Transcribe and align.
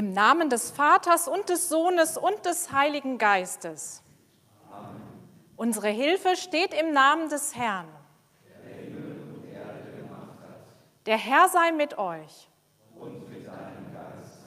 Im 0.00 0.14
Namen 0.14 0.48
des 0.48 0.70
Vaters 0.70 1.28
und 1.28 1.50
des 1.50 1.68
Sohnes 1.68 2.16
und 2.16 2.46
des 2.46 2.72
Heiligen 2.72 3.18
Geistes. 3.18 4.02
Amen. 4.72 5.02
Unsere 5.56 5.88
Hilfe 5.88 6.36
steht 6.36 6.72
im 6.72 6.94
Namen 6.94 7.28
des 7.28 7.54
Herrn. 7.54 7.86
Der, 11.04 11.18
Herr 11.18 11.50
sei 11.50 11.72
mit 11.72 11.98
euch. 11.98 12.48
Und 12.98 13.28
mit 13.28 13.46
deinem 13.46 13.92
Geist. 13.92 14.40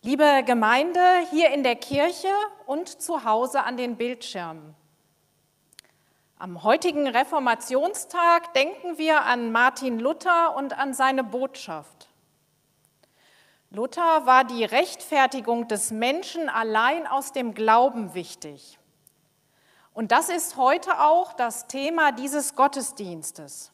Liebe 0.00 0.42
Gemeinde 0.46 1.00
hier 1.30 1.50
in 1.50 1.62
der 1.62 1.76
Kirche 1.76 2.32
und 2.64 2.88
zu 2.88 3.24
Hause 3.24 3.64
an 3.64 3.76
den 3.76 3.98
Bildschirmen. 3.98 4.74
Am 6.40 6.62
heutigen 6.62 7.08
Reformationstag 7.08 8.54
denken 8.54 8.96
wir 8.96 9.22
an 9.22 9.50
Martin 9.50 9.98
Luther 9.98 10.54
und 10.54 10.78
an 10.78 10.94
seine 10.94 11.24
Botschaft. 11.24 12.06
Luther 13.70 14.24
war 14.24 14.44
die 14.44 14.64
Rechtfertigung 14.64 15.66
des 15.66 15.90
Menschen 15.90 16.48
allein 16.48 17.08
aus 17.08 17.32
dem 17.32 17.54
Glauben 17.54 18.14
wichtig. 18.14 18.78
Und 19.92 20.12
das 20.12 20.28
ist 20.28 20.56
heute 20.56 21.00
auch 21.00 21.32
das 21.32 21.66
Thema 21.66 22.12
dieses 22.12 22.54
Gottesdienstes. 22.54 23.72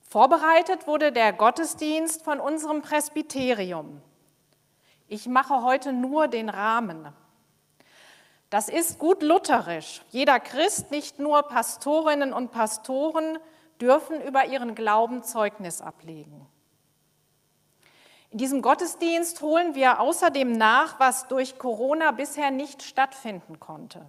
Vorbereitet 0.00 0.88
wurde 0.88 1.12
der 1.12 1.32
Gottesdienst 1.32 2.24
von 2.24 2.40
unserem 2.40 2.82
Presbyterium. 2.82 4.02
Ich 5.06 5.28
mache 5.28 5.62
heute 5.62 5.92
nur 5.92 6.26
den 6.26 6.48
Rahmen. 6.48 7.12
Das 8.54 8.68
ist 8.68 9.00
gut 9.00 9.24
lutherisch. 9.24 10.02
Jeder 10.10 10.38
Christ, 10.38 10.92
nicht 10.92 11.18
nur 11.18 11.42
Pastorinnen 11.42 12.32
und 12.32 12.52
Pastoren, 12.52 13.40
dürfen 13.80 14.20
über 14.22 14.44
ihren 14.46 14.76
Glauben 14.76 15.24
Zeugnis 15.24 15.80
ablegen. 15.80 16.46
In 18.30 18.38
diesem 18.38 18.62
Gottesdienst 18.62 19.42
holen 19.42 19.74
wir 19.74 19.98
außerdem 19.98 20.52
nach, 20.52 21.00
was 21.00 21.26
durch 21.26 21.58
Corona 21.58 22.12
bisher 22.12 22.52
nicht 22.52 22.84
stattfinden 22.84 23.58
konnte. 23.58 24.06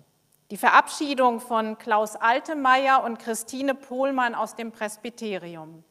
Die 0.51 0.57
Verabschiedung 0.57 1.39
von 1.39 1.79
Klaus 1.79 2.15
Altemeyer 2.15 3.03
und 3.03 3.17
Christine 3.17 3.73
Pohlmann 3.73 4.35
aus 4.35 4.55
dem 4.55 4.71
Presbyterium. 4.71 5.83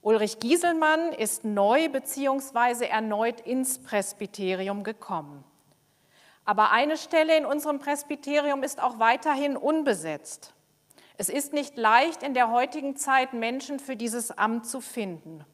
Ulrich 0.00 0.38
Gieselmann 0.38 1.10
ist 1.10 1.44
neu 1.44 1.88
bzw. 1.88 2.86
erneut 2.86 3.40
ins 3.40 3.82
Presbyterium 3.82 4.84
gekommen. 4.84 5.42
Aber 6.44 6.70
eine 6.70 6.96
Stelle 6.96 7.36
in 7.36 7.46
unserem 7.46 7.78
Presbyterium 7.78 8.62
ist 8.62 8.82
auch 8.82 8.98
weiterhin 8.98 9.56
unbesetzt. 9.56 10.54
Es 11.16 11.28
ist 11.28 11.52
nicht 11.52 11.76
leicht, 11.76 12.22
in 12.22 12.34
der 12.34 12.50
heutigen 12.50 12.96
Zeit 12.96 13.34
Menschen 13.34 13.78
für 13.78 13.94
dieses 13.94 14.30
Amt 14.30 14.66
zu 14.66 14.80
finden. 14.80 15.44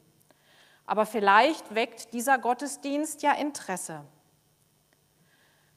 Aber 0.85 1.05
vielleicht 1.05 1.75
weckt 1.75 2.13
dieser 2.13 2.37
Gottesdienst 2.37 3.21
ja 3.21 3.33
Interesse. 3.33 4.05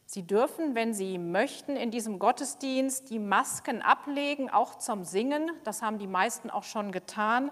Sie 0.07 0.27
dürfen, 0.27 0.75
wenn 0.75 0.95
Sie 0.95 1.19
möchten, 1.19 1.77
in 1.77 1.91
diesem 1.91 2.19
Gottesdienst 2.19 3.11
die 3.11 3.19
Masken 3.19 3.83
ablegen, 3.83 4.51
auch 4.51 4.77
zum 4.77 5.05
Singen. 5.05 5.51
Das 5.65 5.83
haben 5.83 5.99
die 5.99 6.07
meisten 6.07 6.51
auch 6.51 6.65
schon 6.65 6.91
getan. 6.93 7.51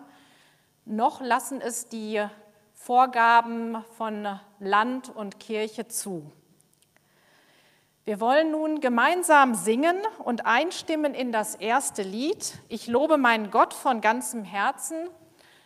Noch 0.85 1.21
lassen 1.21 1.61
es 1.61 1.89
die 1.89 2.25
Vorgaben 2.73 3.85
von 3.97 4.41
Land 4.59 5.09
und 5.09 5.39
Kirche 5.39 5.87
zu. 5.87 6.33
Wir 8.09 8.21
wollen 8.21 8.53
nun 8.53 8.81
gemeinsam 8.81 9.55
singen 9.55 9.99
und 10.25 10.47
einstimmen 10.47 11.13
in 11.13 11.31
das 11.31 11.55
erste 11.55 12.01
Lied. 12.01 12.55
Ich 12.71 12.87
lobe 12.87 13.19
meinen 13.19 13.51
Gott 13.51 13.75
von 13.75 14.01
ganzem 14.01 14.45
Herzen. 14.45 15.11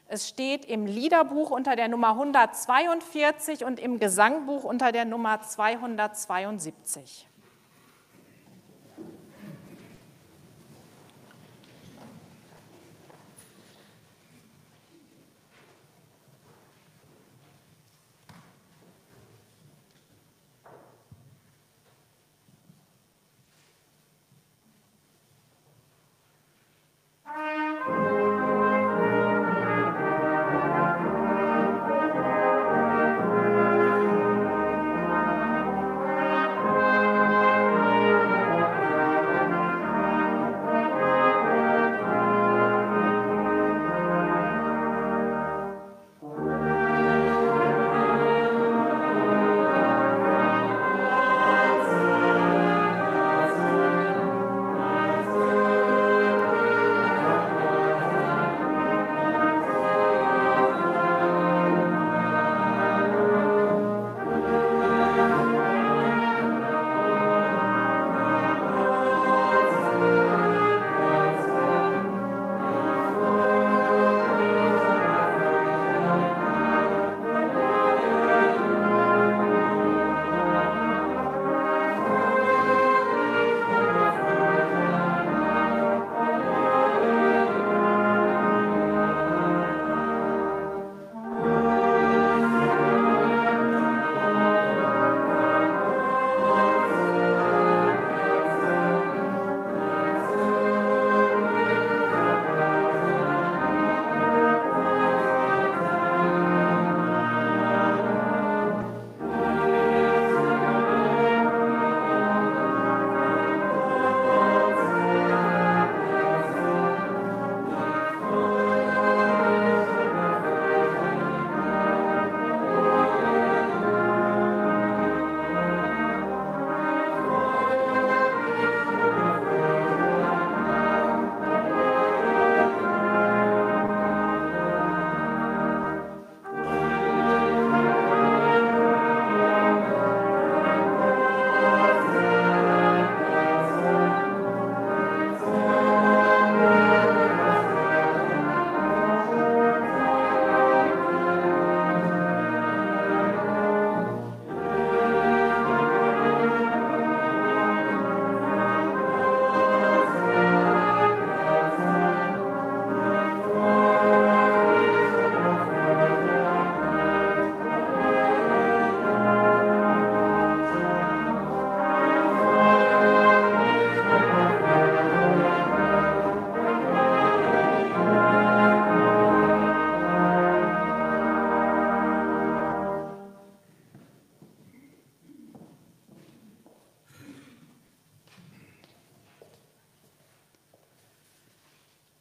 Es 0.08 0.28
steht 0.28 0.64
im 0.64 0.84
Liederbuch 0.84 1.50
unter 1.50 1.76
der 1.76 1.86
Nummer 1.86 2.08
142 2.08 3.64
und 3.64 3.78
im 3.78 4.00
Gesangbuch 4.00 4.64
unter 4.64 4.90
der 4.90 5.04
Nummer 5.04 5.40
272. 5.40 7.28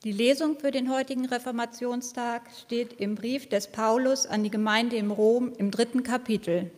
Die 0.04 0.12
Lesung 0.12 0.58
für 0.58 0.72
den 0.72 0.92
heutigen 0.92 1.28
Reformationstag 1.28 2.42
steht 2.60 3.00
im 3.00 3.14
Brief 3.14 3.48
des 3.48 3.68
Paulus 3.68 4.26
an 4.26 4.44
die 4.44 4.50
Gemeinde 4.50 4.96
im 4.96 5.12
Rom 5.12 5.54
im 5.60 5.70
dritten 5.70 6.02
Kapitel. 6.02 6.72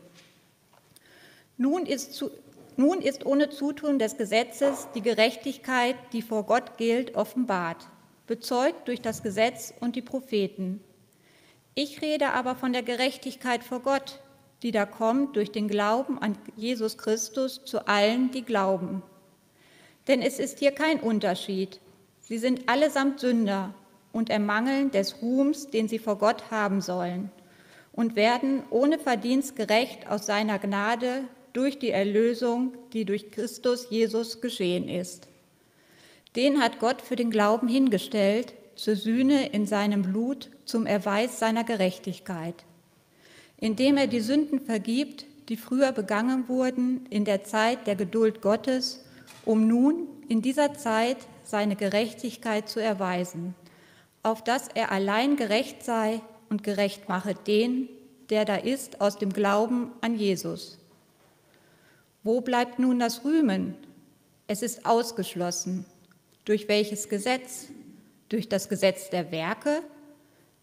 Nun 1.56 1.86
ist, 1.86 2.16
zu, 2.16 2.32
nun 2.76 3.00
ist 3.00 3.26
ohne 3.26 3.50
Zutun 3.50 3.98
des 3.98 4.18
Gesetzes 4.18 4.90
die 4.94 5.02
Gerechtigkeit, 5.02 5.96
die 6.12 6.22
vor 6.22 6.44
Gott 6.44 6.78
gilt, 6.78 7.16
offenbart, 7.16 7.88
bezeugt 8.28 8.90
durch 8.90 9.00
das 9.00 9.24
Gesetz 9.24 9.74
und 9.80 9.96
die 9.96 10.02
Propheten. 10.02 10.82
Ich 11.76 12.02
rede 12.02 12.32
aber 12.32 12.58
von 12.58 12.74
der 12.74 12.84
Gerechtigkeit 12.84 13.64
vor 13.64 13.80
Gott, 13.80 14.20
die 14.64 14.72
da 14.72 14.86
kommt 14.86 15.38
durch 15.38 15.54
den 15.54 15.70
Glauben 15.70 16.20
an 16.20 16.38
Jesus 16.58 16.98
Christus 16.98 17.64
zu 17.64 17.88
allen, 17.88 18.32
die 18.32 18.44
glauben. 18.44 19.02
Denn 20.10 20.22
es 20.22 20.40
ist 20.40 20.60
hier 20.60 20.74
kein 20.74 21.00
Unterschied. 21.00 21.80
Sie 22.26 22.38
sind 22.38 22.70
allesamt 22.70 23.20
Sünder 23.20 23.74
und 24.14 24.30
ermangeln 24.30 24.92
des 24.92 25.22
Ruhms, 25.22 25.68
den 25.68 25.90
sie 25.90 26.00
vor 26.00 26.18
Gott 26.18 26.52
haben 26.52 26.80
sollen, 26.80 27.30
und 27.92 28.16
werden 28.16 28.64
ohne 28.70 28.98
Verdienst 28.98 29.58
gerecht 29.58 30.10
aus 30.10 30.26
seiner 30.26 30.58
Gnade 30.58 31.26
durch 31.52 31.80
die 31.80 31.92
Erlösung, 31.92 32.74
die 32.94 33.04
durch 33.04 33.30
Christus 33.30 33.88
Jesus 33.90 34.40
geschehen 34.40 34.88
ist. 34.88 35.28
Den 36.38 36.62
hat 36.62 36.80
Gott 36.80 37.02
für 37.02 37.18
den 37.18 37.30
Glauben 37.30 37.68
hingestellt, 37.68 38.54
zur 38.76 38.96
Sühne 38.96 39.50
in 39.50 39.68
seinem 39.68 40.02
Blut, 40.02 40.50
zum 40.66 40.86
Erweis 40.86 41.40
seiner 41.40 41.64
Gerechtigkeit, 41.64 42.56
indem 43.60 43.98
er 43.98 44.08
die 44.08 44.22
Sünden 44.22 44.62
vergibt, 44.62 45.26
die 45.50 45.58
früher 45.58 45.92
begangen 45.92 46.48
wurden 46.48 47.06
in 47.10 47.26
der 47.26 47.44
Zeit 47.44 47.86
der 47.86 47.96
Geduld 47.96 48.42
Gottes, 48.42 49.04
um 49.46 49.68
nun 49.68 50.08
in 50.30 50.42
dieser 50.42 50.74
Zeit 50.74 51.18
seine 51.54 51.76
Gerechtigkeit 51.76 52.68
zu 52.68 52.80
erweisen, 52.80 53.54
auf 54.24 54.44
dass 54.44 54.70
er 54.70 54.92
allein 54.92 55.36
gerecht 55.36 55.84
sei 55.84 56.20
und 56.50 56.64
gerecht 56.64 57.10
mache 57.10 57.36
den, 57.36 57.88
der 58.32 58.44
da 58.44 58.56
ist, 58.56 59.02
aus 59.02 59.20
dem 59.20 59.32
Glauben 59.32 59.92
an 60.02 60.16
Jesus. 60.16 60.80
Wo 62.24 62.42
bleibt 62.42 62.80
nun 62.80 62.98
das 62.98 63.24
Rühmen? 63.24 63.76
Es 64.48 64.64
ist 64.64 64.88
ausgeschlossen. 64.88 65.86
Durch 66.44 66.68
welches 66.68 67.08
Gesetz? 67.08 67.68
Durch 68.30 68.50
das 68.50 68.68
Gesetz 68.68 69.12
der 69.12 69.32
Werke? 69.32 69.84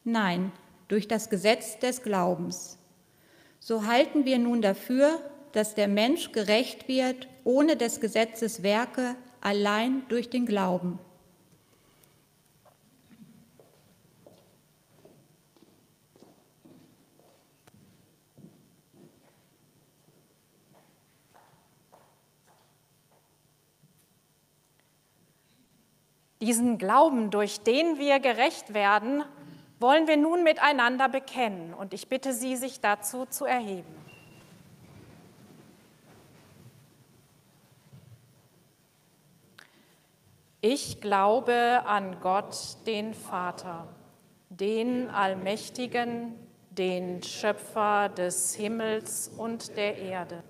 Nein, 0.03 0.51
durch 0.89 1.07
das 1.07 1.31
Gesetz 1.31 1.79
des 1.79 2.03
Glaubens. 2.03 2.79
So 3.61 3.87
halten 3.87 4.25
wir 4.25 4.39
nun 4.41 4.61
dafür, 4.61 5.21
dass 5.53 5.77
der 5.77 5.87
Mensch 5.87 6.33
gerecht 6.33 6.89
wird 6.89 7.29
ohne 7.45 7.77
des 7.77 8.01
Gesetzes 8.01 8.65
Werke, 8.65 9.15
allein 9.41 10.07
durch 10.09 10.31
den 10.31 10.47
Glauben. 10.47 10.99
Diesen 26.43 26.79
Glauben, 26.79 27.31
durch 27.31 27.61
den 27.61 27.99
wir 27.99 28.19
gerecht 28.19 28.73
werden, 28.73 29.23
wollen 29.79 30.09
wir 30.09 30.17
nun 30.17 30.43
miteinander 30.43 31.09
bekennen. 31.09 31.75
Und 31.75 31.93
ich 31.93 32.09
bitte 32.09 32.33
Sie, 32.33 32.57
sich 32.57 32.81
dazu 32.81 33.27
zu 33.27 33.45
erheben. 33.45 34.10
Ich 40.63 41.01
glaube 41.01 41.83
an 41.87 42.21
Gott, 42.21 42.55
den 42.87 43.15
Vater, 43.15 43.89
den 44.51 45.09
Allmächtigen, 45.09 46.35
den 46.71 47.23
Schöpfer 47.23 48.11
des 48.11 48.55
Himmels 48.57 49.29
und 49.29 49.75
der 49.79 49.97
Erde 49.97 50.43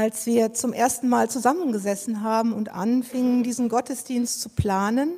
Als 0.00 0.24
wir 0.24 0.54
zum 0.54 0.72
ersten 0.72 1.10
Mal 1.10 1.28
zusammengesessen 1.28 2.22
haben 2.22 2.54
und 2.54 2.70
anfingen, 2.70 3.42
diesen 3.42 3.68
Gottesdienst 3.68 4.40
zu 4.40 4.48
planen, 4.48 5.12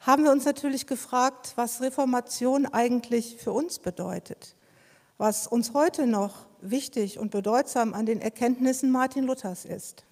haben 0.00 0.24
wir 0.24 0.32
uns 0.32 0.46
natürlich 0.46 0.86
gefragt, 0.86 1.52
was 1.56 1.82
Reformation 1.82 2.64
eigentlich 2.64 3.36
für 3.36 3.52
uns 3.52 3.78
bedeutet, 3.78 4.56
was 5.18 5.46
uns 5.46 5.74
heute 5.74 6.06
noch 6.06 6.46
wichtig 6.62 7.18
und 7.18 7.30
bedeutsam 7.30 7.92
an 7.92 8.06
den 8.06 8.22
Erkenntnissen 8.22 8.90
Martin 8.90 9.24
Luthers 9.24 9.66
ist. 9.66 10.04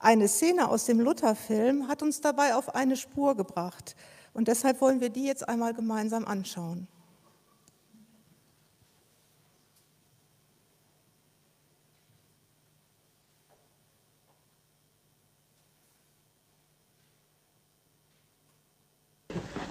Eine 0.00 0.26
Szene 0.26 0.70
aus 0.70 0.86
dem 0.86 0.98
Luther-Film 0.98 1.86
hat 1.86 2.02
uns 2.02 2.20
dabei 2.20 2.56
auf 2.56 2.74
eine 2.74 2.96
Spur 2.96 3.36
gebracht 3.36 3.94
und 4.34 4.48
deshalb 4.48 4.80
wollen 4.80 5.00
wir 5.00 5.10
die 5.10 5.24
jetzt 5.24 5.48
einmal 5.48 5.72
gemeinsam 5.72 6.24
anschauen. 6.24 6.88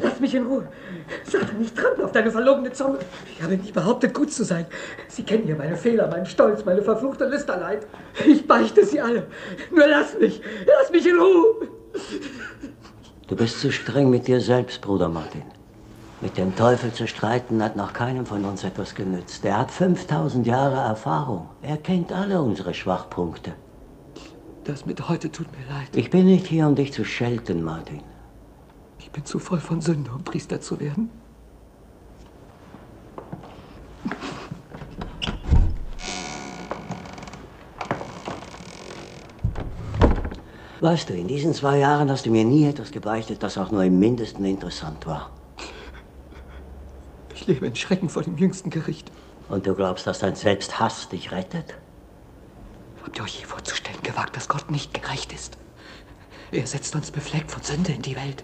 Lass 0.01 0.18
mich 0.29 0.35
in 0.35 0.47
Ruhe. 0.47 0.67
Satan, 1.23 1.61
ich 1.61 1.73
trample 1.73 2.05
auf 2.05 2.11
deine 2.11 2.31
verlogene 2.31 2.71
Zunge. 2.71 2.99
Ich 3.35 3.41
habe 3.41 3.57
nie 3.57 3.71
behauptet, 3.71 4.13
gut 4.13 4.31
zu 4.31 4.43
sein. 4.43 4.65
Sie 5.07 5.23
kennen 5.23 5.47
ja 5.47 5.55
meine 5.55 5.75
Fehler, 5.75 6.07
meinen 6.07 6.25
Stolz, 6.25 6.63
meine 6.65 6.81
verfluchte 6.81 7.25
Lüsterleid. 7.25 7.87
Ich 8.25 8.47
beichte 8.47 8.85
sie 8.85 9.01
alle. 9.01 9.27
Nur 9.71 9.87
lass 9.87 10.17
mich. 10.19 10.41
Lass 10.65 10.91
mich 10.91 11.07
in 11.07 11.17
Ruhe. 11.17 11.67
Du 13.27 13.35
bist 13.35 13.59
zu 13.59 13.71
streng 13.71 14.09
mit 14.09 14.27
dir 14.27 14.41
selbst, 14.41 14.81
Bruder 14.81 15.09
Martin. 15.09 15.43
Mit 16.21 16.37
dem 16.37 16.55
Teufel 16.55 16.91
zu 16.91 17.07
streiten 17.07 17.63
hat 17.63 17.75
noch 17.75 17.93
keinem 17.93 18.25
von 18.25 18.43
uns 18.43 18.63
etwas 18.63 18.93
genützt. 18.93 19.45
Er 19.45 19.57
hat 19.57 19.71
5000 19.71 20.45
Jahre 20.45 20.75
Erfahrung. 20.75 21.49
Er 21.61 21.77
kennt 21.77 22.11
alle 22.11 22.41
unsere 22.41 22.73
Schwachpunkte. 22.73 23.53
Das 24.65 24.85
mit 24.85 25.07
heute 25.07 25.31
tut 25.31 25.47
mir 25.53 25.73
leid. 25.73 25.87
Ich 25.95 26.09
bin 26.09 26.25
nicht 26.25 26.45
hier, 26.45 26.67
um 26.67 26.75
dich 26.75 26.91
zu 26.91 27.05
schelten, 27.05 27.63
Martin. 27.63 28.01
Ich 29.09 29.13
bin 29.13 29.25
zu 29.25 29.39
voll 29.39 29.59
von 29.59 29.81
Sünde, 29.81 30.11
um 30.11 30.23
Priester 30.23 30.61
zu 30.61 30.79
werden. 30.79 31.09
Weißt 40.79 41.09
du, 41.09 41.13
in 41.15 41.27
diesen 41.27 41.55
zwei 41.55 41.79
Jahren 41.79 42.11
hast 42.11 42.27
du 42.27 42.29
mir 42.29 42.45
nie 42.45 42.67
etwas 42.67 42.91
gebeichtet, 42.91 43.41
das 43.41 43.57
auch 43.57 43.71
nur 43.71 43.83
im 43.83 43.97
mindesten 43.97 44.45
interessant 44.45 45.07
war. 45.07 45.31
Ich 47.33 47.47
lebe 47.47 47.65
in 47.65 47.75
Schrecken 47.75 48.09
vor 48.09 48.21
dem 48.21 48.37
jüngsten 48.37 48.69
Gericht. 48.69 49.11
Und 49.49 49.65
du 49.65 49.73
glaubst, 49.73 50.05
dass 50.05 50.19
dein 50.19 50.35
Selbsthass 50.35 51.09
dich 51.09 51.31
rettet? 51.31 51.73
Habt 53.03 53.17
ihr 53.17 53.23
euch 53.23 53.39
je 53.39 53.45
vorzustellen 53.45 54.03
gewagt, 54.03 54.35
dass 54.35 54.47
Gott 54.47 54.69
nicht 54.69 54.93
gerecht 54.93 55.33
ist? 55.33 55.57
Er 56.51 56.67
setzt 56.67 56.95
uns 56.95 57.09
befleckt 57.09 57.49
von 57.49 57.63
Sünde 57.63 57.91
in 57.91 58.03
die 58.03 58.15
Welt. 58.15 58.43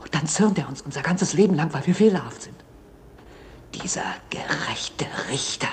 Und 0.00 0.14
dann 0.14 0.26
zürnt 0.26 0.58
er 0.58 0.68
uns 0.68 0.82
unser 0.82 1.02
ganzes 1.02 1.32
Leben 1.32 1.54
lang, 1.54 1.72
weil 1.72 1.86
wir 1.86 1.94
fehlerhaft 1.94 2.42
sind. 2.42 2.56
Dieser 3.74 4.04
gerechte 4.30 5.06
Richter, 5.30 5.68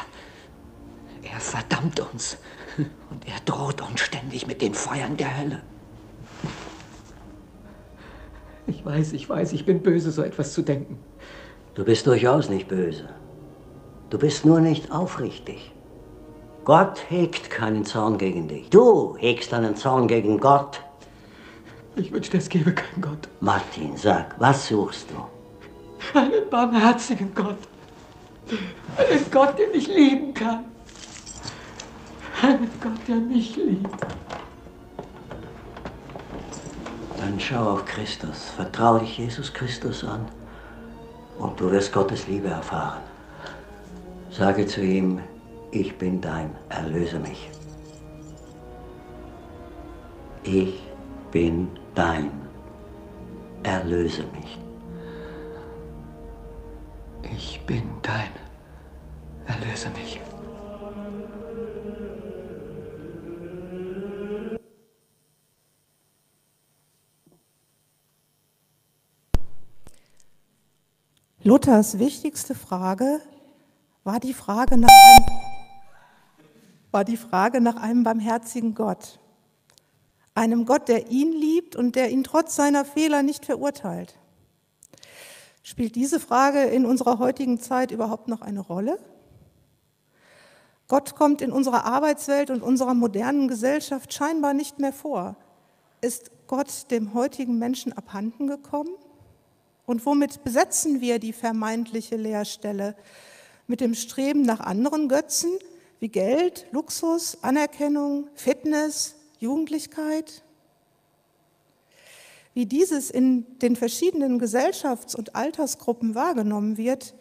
er 1.24 1.40
verdammt 1.40 2.00
uns 2.00 2.38
und 2.78 3.28
er 3.28 3.40
droht 3.46 3.82
uns 3.82 4.02
ständig 4.02 4.48
mit 4.48 4.62
den 4.62 4.74
Feuern 4.74 5.18
der 5.18 5.38
Hölle. 5.38 5.62
Ich 8.68 8.84
weiß, 8.84 9.14
ich 9.14 9.30
weiß, 9.30 9.54
ich 9.54 9.66
bin 9.66 9.82
böse, 9.82 10.12
so 10.12 10.24
etwas 10.24 10.54
zu 10.54 10.62
denken. 10.62 10.98
Du 11.76 11.84
bist 11.84 12.08
durchaus 12.08 12.50
nicht 12.50 12.68
böse. 12.68 13.10
Du 14.10 14.18
bist 14.18 14.46
nur 14.46 14.60
nicht 14.60 14.92
aufrichtig. 14.92 15.72
Gott 16.64 17.04
hegt 17.10 17.52
keinen 17.52 17.86
Zorn 17.86 18.18
gegen 18.18 18.48
dich. 18.48 18.70
Du 18.70 19.16
hegst 19.18 19.54
einen 19.54 19.76
Zorn 19.76 20.08
gegen 20.08 20.40
Gott. 20.40 20.82
Ich 21.96 22.12
wünschte, 22.12 22.38
es 22.38 22.50
gäbe 22.50 22.74
keinen 22.74 23.02
Gott. 23.02 23.30
Martin, 23.40 23.96
sag, 23.96 24.36
was 24.40 24.68
suchst 24.68 25.08
du? 25.12 26.18
Einen 26.20 26.50
barmherzigen 26.50 27.34
Gott. 27.34 27.58
Einen 28.98 29.32
Gott, 29.32 29.58
den 29.58 29.74
ich 29.74 29.88
lieben 29.88 30.34
kann. 30.34 30.66
Einen 32.42 32.70
Gott, 32.82 33.08
der 33.08 33.16
mich 33.16 33.56
liebt. 33.56 34.06
Dann 37.18 37.40
schau 37.40 37.72
auf 37.72 37.86
Christus. 37.86 38.50
Vertrau 38.56 39.00
dich 39.00 39.18
Jesus 39.18 39.54
Christus 39.54 40.04
an 40.04 40.26
und 41.40 41.60
du 41.60 41.72
wirst 41.72 41.94
Gottes 41.94 42.28
Liebe 42.28 42.50
erfahren. 42.50 43.02
Sage 44.30 44.68
zu 44.68 44.82
ihm, 44.82 45.22
ich 45.72 45.98
bin 45.98 46.20
dein, 46.20 46.54
erlöse 46.70 47.20
mich. 47.20 47.50
Ich 50.44 50.84
bin 51.32 51.70
dein, 51.96 52.32
erlöse 53.64 54.24
mich. 54.28 54.60
Ich 57.36 57.66
bin 57.66 57.84
dein, 58.04 58.30
erlöse 59.48 59.90
mich. 59.92 60.22
Luthers 71.44 72.00
wichtigste 72.00 72.56
Frage 72.56 73.22
war 74.04 74.20
die 74.20 74.34
Frage 74.34 74.78
nach 74.78 74.90
einem, 74.90 75.26
war 76.92 77.04
die 77.04 77.18
Frage 77.18 77.62
nach 77.62 77.76
einem 77.76 78.04
barmherzigen 78.04 78.74
Gott. 78.74 79.20
Einem 80.36 80.66
Gott, 80.66 80.90
der 80.90 81.10
ihn 81.10 81.32
liebt 81.32 81.76
und 81.76 81.96
der 81.96 82.12
ihn 82.12 82.24
trotz 82.24 82.56
seiner 82.56 82.84
Fehler 82.86 83.24
nicht 83.24 83.46
verurteilt. 83.46 84.20
Spielt 85.64 85.96
diese 85.96 86.20
Frage 86.20 86.62
in 86.64 86.86
unserer 86.86 87.18
heutigen 87.18 87.60
Zeit 87.60 87.90
überhaupt 87.90 88.28
noch 88.28 88.42
eine 88.42 88.60
Rolle? 88.60 89.00
Gott 90.88 91.16
kommt 91.16 91.42
in 91.42 91.52
unserer 91.52 91.86
Arbeitswelt 91.86 92.52
und 92.52 92.62
unserer 92.62 92.94
modernen 92.94 93.48
Gesellschaft 93.48 94.14
scheinbar 94.14 94.54
nicht 94.54 94.78
mehr 94.78 94.94
vor. 94.94 95.36
Ist 96.02 96.30
Gott 96.48 96.92
dem 96.92 97.14
heutigen 97.16 97.58
Menschen 97.58 97.94
abhanden 97.94 98.46
gekommen? 98.46 98.94
Und 99.86 100.06
womit 100.06 100.44
besetzen 100.44 101.02
wir 101.02 101.18
die 101.18 101.34
vermeintliche 101.34 102.18
Leerstelle? 102.18 102.96
Mit 103.68 103.82
dem 103.82 103.96
Streben 103.96 104.44
nach 104.44 104.60
anderen 104.60 105.08
Götzen 105.08 105.58
wie 106.00 106.10
Geld, 106.10 106.68
Luxus, 106.72 107.40
Anerkennung, 107.42 108.28
Fitness, 108.36 109.15
Jugendlichkeit? 109.40 110.44
Wie 112.54 112.66
dieses 112.66 113.10
in 113.10 113.60
den 113.60 113.76
verschiedenen 113.76 114.40
Gesellschafts- 114.40 115.16
und 115.16 115.36
Altersgruppen 115.36 116.16
wahrgenommen 116.16 116.78
wird, 116.78 117.14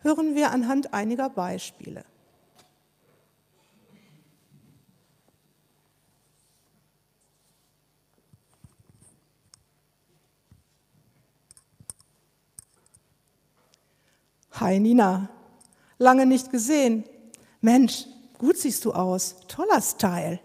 hören 0.00 0.34
wir 0.34 0.50
anhand 0.50 0.92
einiger 0.92 1.30
Beispiele. 1.30 2.04
Hi 14.60 14.78
Nina, 14.78 15.30
lange 15.96 16.26
nicht 16.26 16.50
gesehen. 16.50 17.04
Mensch, 17.62 18.06
gut 18.36 18.58
siehst 18.58 18.84
du 18.84 18.92
aus. 18.92 19.36
Toller 19.48 19.80
Style. 19.80 20.38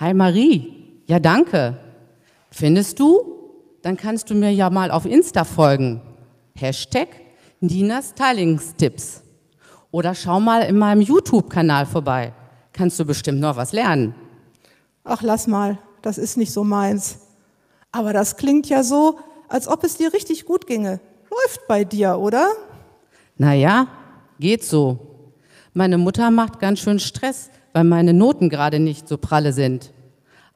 Hi 0.00 0.14
Marie, 0.14 1.02
ja 1.08 1.18
danke. 1.18 1.76
Findest 2.52 3.00
du? 3.00 3.18
Dann 3.82 3.96
kannst 3.96 4.30
du 4.30 4.34
mir 4.36 4.52
ja 4.52 4.70
mal 4.70 4.92
auf 4.92 5.04
Insta 5.04 5.42
folgen. 5.42 6.00
Hashtag 6.54 7.08
Nina 7.58 8.00
Stylingstipps. 8.00 9.24
Oder 9.90 10.14
schau 10.14 10.38
mal 10.38 10.62
in 10.62 10.78
meinem 10.78 11.00
YouTube-Kanal 11.00 11.84
vorbei. 11.84 12.32
Kannst 12.72 13.00
du 13.00 13.04
bestimmt 13.04 13.40
noch 13.40 13.56
was 13.56 13.72
lernen. 13.72 14.14
Ach, 15.02 15.22
lass 15.22 15.48
mal, 15.48 15.78
das 16.00 16.16
ist 16.16 16.36
nicht 16.36 16.52
so 16.52 16.62
meins. 16.62 17.18
Aber 17.90 18.12
das 18.12 18.36
klingt 18.36 18.68
ja 18.68 18.84
so, 18.84 19.18
als 19.48 19.66
ob 19.66 19.82
es 19.82 19.96
dir 19.96 20.12
richtig 20.12 20.44
gut 20.44 20.68
ginge. 20.68 21.00
Läuft 21.28 21.66
bei 21.66 21.82
dir, 21.82 22.18
oder? 22.18 22.52
Naja, 23.36 23.88
geht 24.38 24.62
so. 24.62 24.98
Meine 25.72 25.98
Mutter 25.98 26.30
macht 26.30 26.60
ganz 26.60 26.78
schön 26.78 27.00
Stress, 27.00 27.50
weil 27.78 27.84
meine 27.84 28.12
Noten 28.12 28.48
gerade 28.48 28.80
nicht 28.80 29.06
so 29.06 29.18
pralle 29.18 29.52
sind. 29.52 29.92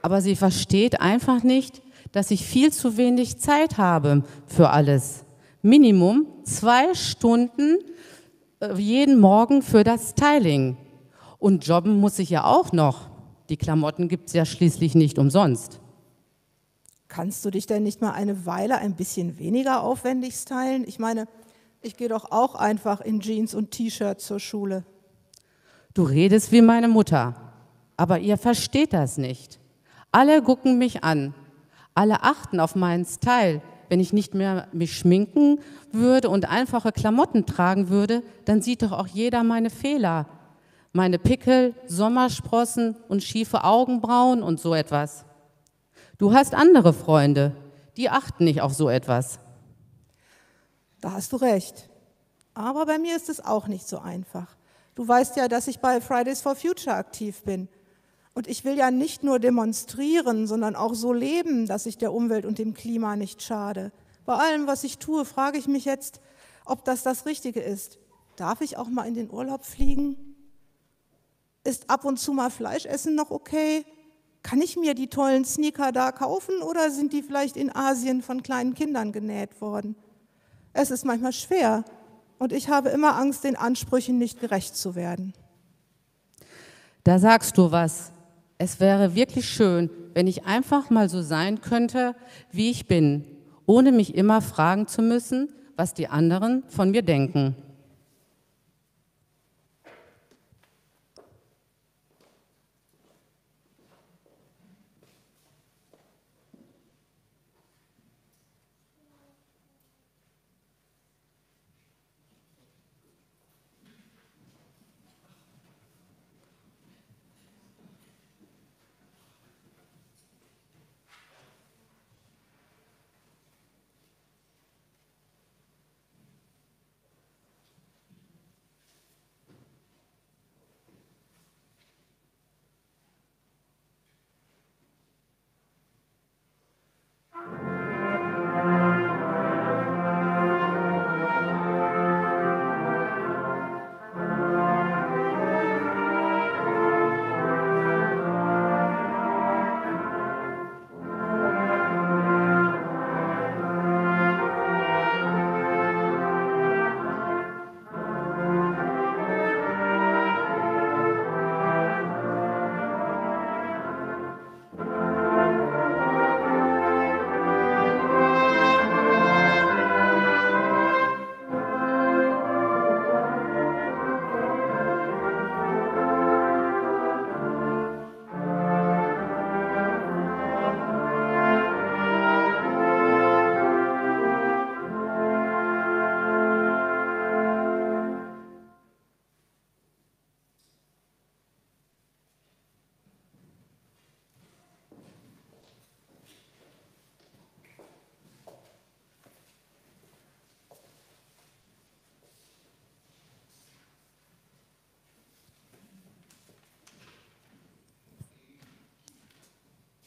Aber 0.00 0.20
sie 0.20 0.34
versteht 0.34 1.00
einfach 1.00 1.44
nicht, 1.44 1.80
dass 2.10 2.32
ich 2.32 2.44
viel 2.44 2.72
zu 2.72 2.96
wenig 2.96 3.38
Zeit 3.38 3.78
habe 3.78 4.24
für 4.48 4.70
alles. 4.70 5.24
Minimum 5.62 6.26
zwei 6.42 6.92
Stunden 6.94 7.78
äh, 8.58 8.74
jeden 8.74 9.20
Morgen 9.20 9.62
für 9.62 9.84
das 9.84 10.10
Styling. 10.10 10.76
Und 11.38 11.64
jobben 11.64 12.00
muss 12.00 12.18
ich 12.18 12.28
ja 12.28 12.42
auch 12.42 12.72
noch. 12.72 13.08
Die 13.48 13.56
Klamotten 13.56 14.08
gibt 14.08 14.26
es 14.26 14.32
ja 14.32 14.44
schließlich 14.44 14.96
nicht 14.96 15.16
umsonst. 15.16 15.78
Kannst 17.06 17.44
du 17.44 17.50
dich 17.50 17.66
denn 17.66 17.84
nicht 17.84 18.00
mal 18.00 18.14
eine 18.14 18.46
Weile 18.46 18.78
ein 18.78 18.96
bisschen 18.96 19.38
weniger 19.38 19.84
aufwendig 19.84 20.34
stylen? 20.34 20.82
Ich 20.88 20.98
meine, 20.98 21.28
ich 21.82 21.96
gehe 21.96 22.08
doch 22.08 22.32
auch 22.32 22.56
einfach 22.56 23.00
in 23.00 23.20
Jeans 23.20 23.54
und 23.54 23.70
T-Shirt 23.70 24.20
zur 24.20 24.40
Schule. 24.40 24.84
Du 25.94 26.04
redest 26.04 26.52
wie 26.52 26.62
meine 26.62 26.88
Mutter. 26.88 27.34
Aber 27.96 28.18
ihr 28.18 28.38
versteht 28.38 28.92
das 28.92 29.18
nicht. 29.18 29.60
Alle 30.10 30.42
gucken 30.42 30.78
mich 30.78 31.04
an. 31.04 31.34
Alle 31.94 32.22
achten 32.22 32.60
auf 32.60 32.74
meinen 32.74 33.04
Style. 33.04 33.60
Wenn 33.88 34.00
ich 34.00 34.12
nicht 34.14 34.32
mehr 34.32 34.68
mich 34.72 34.96
schminken 34.96 35.60
würde 35.90 36.30
und 36.30 36.48
einfache 36.48 36.92
Klamotten 36.92 37.44
tragen 37.44 37.90
würde, 37.90 38.22
dann 38.46 38.62
sieht 38.62 38.82
doch 38.82 38.92
auch 38.92 39.06
jeder 39.06 39.44
meine 39.44 39.68
Fehler. 39.68 40.26
Meine 40.92 41.18
Pickel, 41.18 41.74
Sommersprossen 41.86 42.96
und 43.08 43.22
schiefe 43.22 43.64
Augenbrauen 43.64 44.42
und 44.42 44.60
so 44.60 44.74
etwas. 44.74 45.26
Du 46.16 46.32
hast 46.32 46.54
andere 46.54 46.92
Freunde, 46.92 47.52
die 47.96 48.08
achten 48.08 48.44
nicht 48.44 48.62
auf 48.62 48.72
so 48.72 48.88
etwas. 48.88 49.38
Da 51.00 51.12
hast 51.12 51.32
du 51.32 51.36
recht. 51.36 51.90
Aber 52.54 52.86
bei 52.86 52.98
mir 52.98 53.16
ist 53.16 53.28
es 53.28 53.44
auch 53.44 53.66
nicht 53.66 53.86
so 53.88 53.98
einfach. 53.98 54.56
Du 54.94 55.06
weißt 55.06 55.36
ja, 55.36 55.48
dass 55.48 55.68
ich 55.68 55.80
bei 55.80 56.00
Fridays 56.00 56.42
for 56.42 56.54
Future 56.54 56.96
aktiv 56.96 57.42
bin. 57.42 57.68
Und 58.34 58.46
ich 58.46 58.64
will 58.64 58.76
ja 58.76 58.90
nicht 58.90 59.22
nur 59.22 59.38
demonstrieren, 59.38 60.46
sondern 60.46 60.76
auch 60.76 60.94
so 60.94 61.12
leben, 61.12 61.66
dass 61.66 61.86
ich 61.86 61.98
der 61.98 62.12
Umwelt 62.12 62.46
und 62.46 62.58
dem 62.58 62.74
Klima 62.74 63.16
nicht 63.16 63.42
schade. 63.42 63.92
Bei 64.24 64.34
allem, 64.34 64.66
was 64.66 64.84
ich 64.84 64.98
tue, 64.98 65.24
frage 65.24 65.58
ich 65.58 65.66
mich 65.66 65.84
jetzt, 65.84 66.20
ob 66.64 66.84
das 66.84 67.02
das 67.02 67.26
Richtige 67.26 67.60
ist. 67.60 67.98
Darf 68.36 68.60
ich 68.60 68.76
auch 68.78 68.88
mal 68.88 69.06
in 69.06 69.14
den 69.14 69.30
Urlaub 69.30 69.64
fliegen? 69.64 70.16
Ist 71.64 71.90
ab 71.90 72.04
und 72.04 72.18
zu 72.18 72.32
mal 72.32 72.50
Fleischessen 72.50 73.14
noch 73.14 73.30
okay? 73.30 73.84
Kann 74.42 74.60
ich 74.60 74.76
mir 74.76 74.94
die 74.94 75.08
tollen 75.08 75.44
Sneaker 75.44 75.92
da 75.92 76.10
kaufen 76.10 76.62
oder 76.62 76.90
sind 76.90 77.12
die 77.12 77.22
vielleicht 77.22 77.56
in 77.56 77.74
Asien 77.74 78.22
von 78.22 78.42
kleinen 78.42 78.74
Kindern 78.74 79.12
genäht 79.12 79.60
worden? 79.60 79.94
Es 80.72 80.90
ist 80.90 81.04
manchmal 81.04 81.32
schwer 81.32 81.84
und 82.42 82.52
ich 82.52 82.68
habe 82.68 82.88
immer 82.88 83.16
Angst, 83.16 83.44
den 83.44 83.54
Ansprüchen 83.54 84.18
nicht 84.18 84.40
gerecht 84.40 84.74
zu 84.74 84.96
werden. 84.96 85.32
Da 87.04 87.20
sagst 87.20 87.56
du 87.56 87.70
was. 87.70 88.10
Es 88.58 88.80
wäre 88.80 89.14
wirklich 89.14 89.48
schön, 89.48 89.90
wenn 90.12 90.26
ich 90.26 90.44
einfach 90.44 90.90
mal 90.90 91.08
so 91.08 91.22
sein 91.22 91.60
könnte, 91.60 92.16
wie 92.50 92.72
ich 92.72 92.88
bin, 92.88 93.24
ohne 93.64 93.92
mich 93.92 94.16
immer 94.16 94.42
fragen 94.42 94.88
zu 94.88 95.02
müssen, 95.02 95.52
was 95.76 95.94
die 95.94 96.08
anderen 96.08 96.64
von 96.66 96.90
mir 96.90 97.02
denken. 97.02 97.54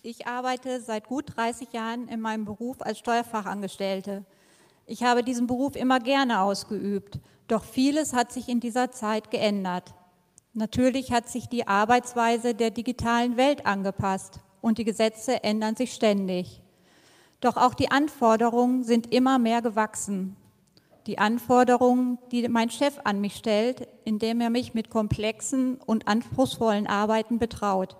Ich 0.07 0.27
arbeite 0.27 0.81
seit 0.81 1.07
gut 1.07 1.35
30 1.35 1.73
Jahren 1.73 2.07
in 2.09 2.21
meinem 2.21 2.45
Beruf 2.45 2.79
als 2.79 2.99
Steuerfachangestellte. 2.99 4.23
Ich 4.85 5.01
habe 5.01 5.23
diesen 5.23 5.47
Beruf 5.47 5.75
immer 5.75 5.99
gerne 5.99 6.41
ausgeübt, 6.41 7.17
doch 7.47 7.63
vieles 7.63 8.13
hat 8.13 8.31
sich 8.31 8.47
in 8.47 8.59
dieser 8.59 8.91
Zeit 8.91 9.31
geändert. 9.31 9.95
Natürlich 10.53 11.11
hat 11.11 11.27
sich 11.27 11.47
die 11.49 11.67
Arbeitsweise 11.67 12.53
der 12.53 12.69
digitalen 12.69 13.35
Welt 13.35 13.65
angepasst 13.65 14.41
und 14.61 14.77
die 14.77 14.83
Gesetze 14.83 15.43
ändern 15.43 15.75
sich 15.75 15.91
ständig. 15.91 16.61
Doch 17.41 17.57
auch 17.57 17.73
die 17.73 17.89
Anforderungen 17.89 18.83
sind 18.83 19.11
immer 19.11 19.39
mehr 19.39 19.63
gewachsen. 19.63 20.35
Die 21.07 21.17
Anforderungen, 21.17 22.19
die 22.31 22.47
mein 22.47 22.69
Chef 22.69 22.99
an 23.05 23.21
mich 23.21 23.37
stellt, 23.37 23.87
indem 24.03 24.39
er 24.39 24.51
mich 24.51 24.75
mit 24.75 24.91
komplexen 24.91 25.79
und 25.83 26.07
anspruchsvollen 26.07 26.85
Arbeiten 26.85 27.39
betraut. 27.39 27.97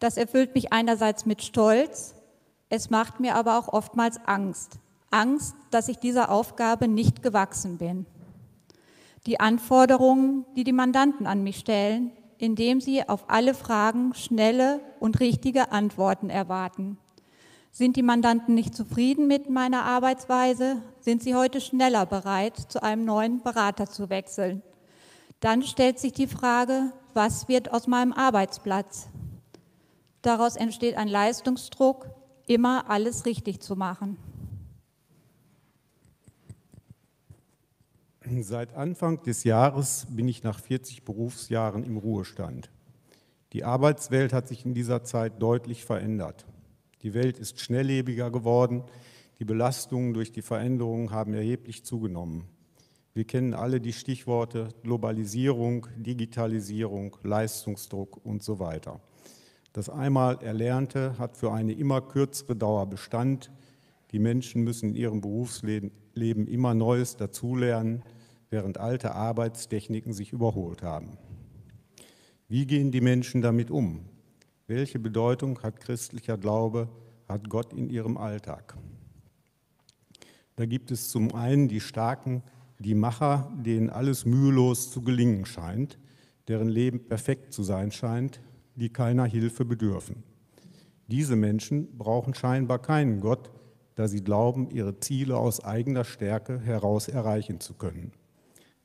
Das 0.00 0.16
erfüllt 0.16 0.54
mich 0.54 0.72
einerseits 0.72 1.26
mit 1.26 1.42
Stolz, 1.42 2.14
es 2.70 2.88
macht 2.88 3.20
mir 3.20 3.34
aber 3.34 3.58
auch 3.58 3.68
oftmals 3.68 4.18
Angst. 4.26 4.78
Angst, 5.10 5.54
dass 5.70 5.88
ich 5.88 5.98
dieser 5.98 6.30
Aufgabe 6.30 6.88
nicht 6.88 7.22
gewachsen 7.22 7.78
bin. 7.78 8.06
Die 9.26 9.40
Anforderungen, 9.40 10.46
die 10.56 10.64
die 10.64 10.72
Mandanten 10.72 11.26
an 11.26 11.42
mich 11.42 11.58
stellen, 11.58 12.12
indem 12.38 12.80
sie 12.80 13.06
auf 13.06 13.24
alle 13.28 13.52
Fragen 13.52 14.14
schnelle 14.14 14.80
und 15.00 15.20
richtige 15.20 15.72
Antworten 15.72 16.30
erwarten. 16.30 16.96
Sind 17.70 17.96
die 17.96 18.02
Mandanten 18.02 18.54
nicht 18.54 18.74
zufrieden 18.74 19.26
mit 19.26 19.50
meiner 19.50 19.84
Arbeitsweise, 19.84 20.80
sind 21.00 21.22
sie 21.22 21.34
heute 21.34 21.60
schneller 21.60 22.06
bereit, 22.06 22.56
zu 22.56 22.82
einem 22.82 23.04
neuen 23.04 23.42
Berater 23.42 23.86
zu 23.86 24.08
wechseln. 24.08 24.62
Dann 25.40 25.62
stellt 25.62 25.98
sich 25.98 26.12
die 26.12 26.26
Frage, 26.26 26.92
was 27.12 27.48
wird 27.48 27.72
aus 27.72 27.86
meinem 27.86 28.12
Arbeitsplatz? 28.12 29.08
Daraus 30.22 30.56
entsteht 30.56 30.96
ein 30.96 31.08
Leistungsdruck, 31.08 32.06
immer 32.46 32.90
alles 32.90 33.26
richtig 33.26 33.60
zu 33.60 33.76
machen. 33.76 34.18
Seit 38.40 38.74
Anfang 38.74 39.22
des 39.22 39.44
Jahres 39.44 40.06
bin 40.10 40.28
ich 40.28 40.42
nach 40.42 40.60
40 40.60 41.04
Berufsjahren 41.04 41.82
im 41.82 41.96
Ruhestand. 41.96 42.70
Die 43.52 43.64
Arbeitswelt 43.64 44.32
hat 44.32 44.46
sich 44.46 44.64
in 44.64 44.74
dieser 44.74 45.02
Zeit 45.02 45.42
deutlich 45.42 45.84
verändert. 45.84 46.46
Die 47.02 47.14
Welt 47.14 47.38
ist 47.38 47.58
schnelllebiger 47.58 48.30
geworden, 48.30 48.84
die 49.40 49.44
Belastungen 49.44 50.12
durch 50.12 50.30
die 50.30 50.42
Veränderungen 50.42 51.10
haben 51.10 51.34
erheblich 51.34 51.84
zugenommen. 51.84 52.44
Wir 53.14 53.24
kennen 53.24 53.54
alle 53.54 53.80
die 53.80 53.94
Stichworte 53.94 54.68
Globalisierung, 54.82 55.88
Digitalisierung, 55.96 57.16
Leistungsdruck 57.22 58.24
und 58.24 58.42
so 58.42 58.60
weiter. 58.60 59.00
Das 59.72 59.88
einmal 59.88 60.42
Erlernte 60.42 61.16
hat 61.18 61.36
für 61.36 61.52
eine 61.52 61.72
immer 61.72 62.00
kürzere 62.00 62.56
Dauer 62.56 62.86
Bestand. 62.86 63.52
Die 64.10 64.18
Menschen 64.18 64.62
müssen 64.64 64.90
in 64.90 64.96
ihrem 64.96 65.20
Berufsleben 65.20 65.92
immer 66.14 66.74
Neues 66.74 67.16
dazulernen, 67.16 68.02
während 68.50 68.78
alte 68.78 69.14
Arbeitstechniken 69.14 70.12
sich 70.12 70.32
überholt 70.32 70.82
haben. 70.82 71.16
Wie 72.48 72.66
gehen 72.66 72.90
die 72.90 73.00
Menschen 73.00 73.42
damit 73.42 73.70
um? 73.70 74.00
Welche 74.66 74.98
Bedeutung 74.98 75.62
hat 75.62 75.80
christlicher 75.80 76.36
Glaube, 76.36 76.88
hat 77.28 77.48
Gott 77.48 77.72
in 77.72 77.88
ihrem 77.88 78.16
Alltag? 78.16 78.76
Da 80.56 80.66
gibt 80.66 80.90
es 80.90 81.10
zum 81.10 81.32
einen 81.32 81.68
die 81.68 81.80
Starken, 81.80 82.42
die 82.80 82.96
Macher, 82.96 83.52
denen 83.64 83.88
alles 83.88 84.24
mühelos 84.24 84.90
zu 84.90 85.02
gelingen 85.02 85.46
scheint, 85.46 85.98
deren 86.48 86.68
Leben 86.68 87.06
perfekt 87.06 87.52
zu 87.52 87.62
sein 87.62 87.92
scheint, 87.92 88.40
die 88.80 88.88
keiner 88.88 89.26
Hilfe 89.26 89.64
bedürfen. 89.64 90.22
Diese 91.06 91.36
Menschen 91.36 91.98
brauchen 91.98 92.34
scheinbar 92.34 92.80
keinen 92.80 93.20
Gott, 93.20 93.50
da 93.94 94.08
sie 94.08 94.22
glauben, 94.24 94.70
ihre 94.70 94.98
Ziele 95.00 95.36
aus 95.36 95.62
eigener 95.62 96.04
Stärke 96.04 96.58
heraus 96.60 97.08
erreichen 97.08 97.60
zu 97.60 97.74
können. 97.74 98.12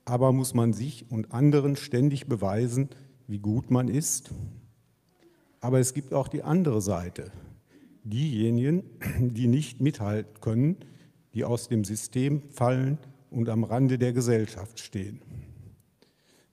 Aber 0.03 0.31
muss 0.33 0.53
man 0.53 0.73
sich 0.73 1.09
und 1.09 1.31
anderen 1.31 1.75
ständig 1.75 2.27
beweisen, 2.27 2.89
wie 3.27 3.39
gut 3.39 3.71
man 3.71 3.87
ist? 3.87 4.31
Aber 5.61 5.79
es 5.79 5.93
gibt 5.93 6.13
auch 6.13 6.27
die 6.27 6.43
andere 6.43 6.81
Seite. 6.81 7.31
Diejenigen, 8.03 8.83
die 9.19 9.47
nicht 9.47 9.81
mithalten 9.81 10.41
können, 10.41 10.77
die 11.33 11.43
aus 11.43 11.69
dem 11.69 11.83
System 11.83 12.43
fallen 12.49 12.97
und 13.31 13.49
am 13.49 13.63
Rande 13.63 13.97
der 13.97 14.13
Gesellschaft 14.13 14.79
stehen. 14.79 15.21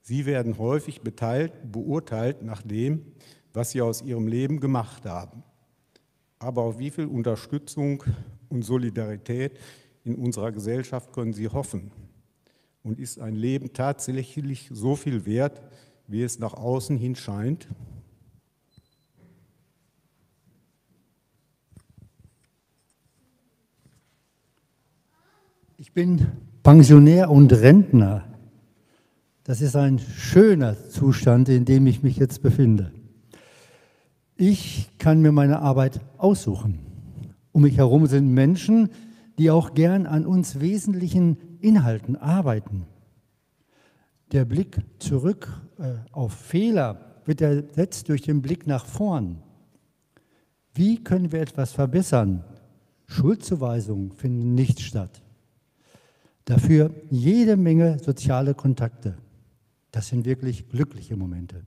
Sie 0.02 0.26
werden 0.26 0.58
häufig 0.58 1.00
beurteilt 1.00 2.42
nach 2.42 2.62
dem, 2.62 3.02
was 3.52 3.70
sie 3.70 3.80
aus 3.80 4.02
ihrem 4.02 4.26
Leben 4.26 4.58
gemacht 4.58 5.06
haben. 5.06 5.44
Aber 6.40 6.62
auf 6.62 6.80
wie 6.80 6.90
viel 6.90 7.06
Unterstützung 7.06 8.02
und 8.48 8.62
Solidarität 8.62 9.58
in 10.04 10.16
unserer 10.16 10.50
Gesellschaft 10.50 11.12
können 11.12 11.32
sie 11.32 11.48
hoffen? 11.48 11.92
Und 12.82 12.98
ist 12.98 13.20
ein 13.20 13.36
Leben 13.36 13.72
tatsächlich 13.72 14.68
so 14.72 14.96
viel 14.96 15.24
wert, 15.24 15.62
wie 16.08 16.22
es 16.22 16.40
nach 16.40 16.54
außen 16.54 16.96
hin 16.96 17.14
scheint? 17.14 17.68
Ich 25.78 25.92
bin 25.92 26.26
Pensionär 26.64 27.30
und 27.30 27.52
Rentner. 27.52 28.31
Das 29.44 29.60
ist 29.60 29.74
ein 29.74 29.98
schöner 29.98 30.88
Zustand, 30.88 31.48
in 31.48 31.64
dem 31.64 31.86
ich 31.86 32.02
mich 32.02 32.16
jetzt 32.16 32.42
befinde. 32.42 32.92
Ich 34.36 34.88
kann 34.98 35.20
mir 35.20 35.32
meine 35.32 35.60
Arbeit 35.60 36.00
aussuchen. 36.16 36.78
Um 37.50 37.62
mich 37.62 37.76
herum 37.76 38.06
sind 38.06 38.28
Menschen, 38.28 38.90
die 39.38 39.50
auch 39.50 39.74
gern 39.74 40.06
an 40.06 40.26
uns 40.26 40.60
wesentlichen 40.60 41.36
Inhalten 41.60 42.16
arbeiten. 42.16 42.86
Der 44.30 44.44
Blick 44.44 44.78
zurück 44.98 45.48
äh, 45.78 45.94
auf 46.12 46.32
Fehler 46.32 47.20
wird 47.24 47.40
ersetzt 47.40 48.08
durch 48.08 48.22
den 48.22 48.42
Blick 48.42 48.66
nach 48.66 48.86
vorn. 48.86 49.42
Wie 50.72 51.02
können 51.02 51.32
wir 51.32 51.40
etwas 51.40 51.72
verbessern? 51.72 52.44
Schuldzuweisungen 53.06 54.12
finden 54.12 54.54
nicht 54.54 54.80
statt. 54.80 55.20
Dafür 56.44 56.90
jede 57.10 57.56
Menge 57.56 57.98
soziale 57.98 58.54
Kontakte. 58.54 59.16
Das 59.92 60.08
sind 60.08 60.24
wirklich 60.24 60.68
glückliche 60.68 61.16
Momente. 61.16 61.64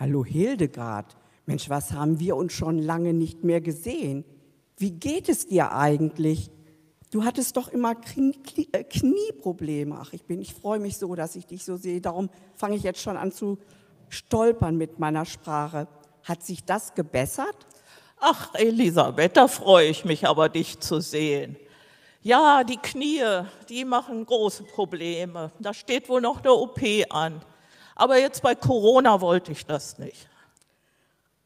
Hallo 0.00 0.24
Hildegard, 0.24 1.16
Mensch, 1.44 1.68
was 1.68 1.90
haben 1.90 2.20
wir 2.20 2.36
uns 2.36 2.52
schon 2.52 2.78
lange 2.78 3.12
nicht 3.12 3.42
mehr 3.42 3.60
gesehen? 3.60 4.24
Wie 4.76 4.92
geht 4.92 5.28
es 5.28 5.48
dir 5.48 5.72
eigentlich? 5.72 6.52
Du 7.10 7.24
hattest 7.24 7.56
doch 7.56 7.66
immer 7.66 7.96
äh, 8.72 8.84
Knieprobleme. 8.84 9.98
Ach, 10.00 10.12
ich 10.12 10.22
bin, 10.22 10.40
ich 10.40 10.54
freue 10.54 10.78
mich 10.78 10.98
so, 10.98 11.16
dass 11.16 11.34
ich 11.34 11.46
dich 11.46 11.64
so 11.64 11.76
sehe. 11.76 12.00
Darum 12.00 12.30
fange 12.54 12.76
ich 12.76 12.84
jetzt 12.84 13.00
schon 13.00 13.16
an 13.16 13.32
zu 13.32 13.58
stolpern 14.08 14.76
mit 14.76 15.00
meiner 15.00 15.24
Sprache. 15.24 15.88
Hat 16.22 16.44
sich 16.44 16.64
das 16.64 16.94
gebessert? 16.94 17.66
Ach, 18.20 18.54
Elisabeth, 18.54 19.36
da 19.36 19.48
freue 19.48 19.88
ich 19.88 20.04
mich 20.04 20.28
aber, 20.28 20.48
dich 20.48 20.78
zu 20.78 21.00
sehen. 21.00 21.56
Ja, 22.22 22.62
die 22.62 22.76
Knie, 22.76 23.24
die 23.68 23.84
machen 23.84 24.24
große 24.24 24.62
Probleme. 24.62 25.50
Da 25.58 25.74
steht 25.74 26.08
wohl 26.08 26.20
noch 26.20 26.40
der 26.40 26.52
OP 26.52 26.80
an. 27.10 27.40
Aber 27.98 28.16
jetzt 28.16 28.42
bei 28.42 28.54
Corona 28.54 29.20
wollte 29.20 29.50
ich 29.52 29.66
das 29.66 29.98
nicht. 29.98 30.28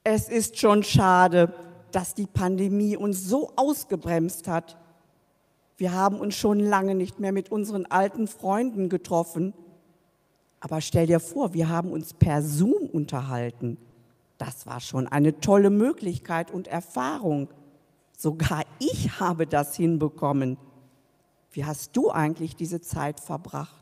Es 0.05 0.29
ist 0.29 0.59
schon 0.59 0.83
schade, 0.83 1.53
dass 1.93 2.15
die 2.15 2.27
Pandemie 2.27 2.97
uns 2.97 3.25
so 3.25 3.53
ausgebremst 3.57 4.47
hat. 4.49 4.77
Wir 5.79 5.93
haben 5.93 6.21
uns 6.21 6.37
schon 6.37 6.61
lange 6.61 6.95
nicht 6.95 7.19
mehr 7.21 7.33
mit 7.33 7.51
unseren 7.51 7.87
alten 7.87 8.29
Freunden 8.29 8.91
getroffen. 8.91 9.55
Aber 10.61 10.83
stell 10.83 11.07
dir 11.07 11.21
vor, 11.21 11.55
wir 11.55 11.71
haben 11.71 11.91
uns 11.91 12.12
per 12.12 12.43
Zoom 12.43 12.87
unterhalten. 12.93 13.79
Das 14.37 14.67
war 14.67 14.81
schon 14.81 15.07
eine 15.07 15.41
tolle 15.41 15.71
Möglichkeit 15.71 16.51
und 16.51 16.69
Erfahrung. 16.69 17.49
Sogar 18.17 18.65
ich 18.79 19.21
habe 19.21 19.47
das 19.47 19.75
hinbekommen. 19.75 20.59
Wie 21.51 21.65
hast 21.65 21.97
du 21.97 22.11
eigentlich 22.11 22.57
diese 22.57 22.83
Zeit 22.83 23.21
verbracht? 23.21 23.82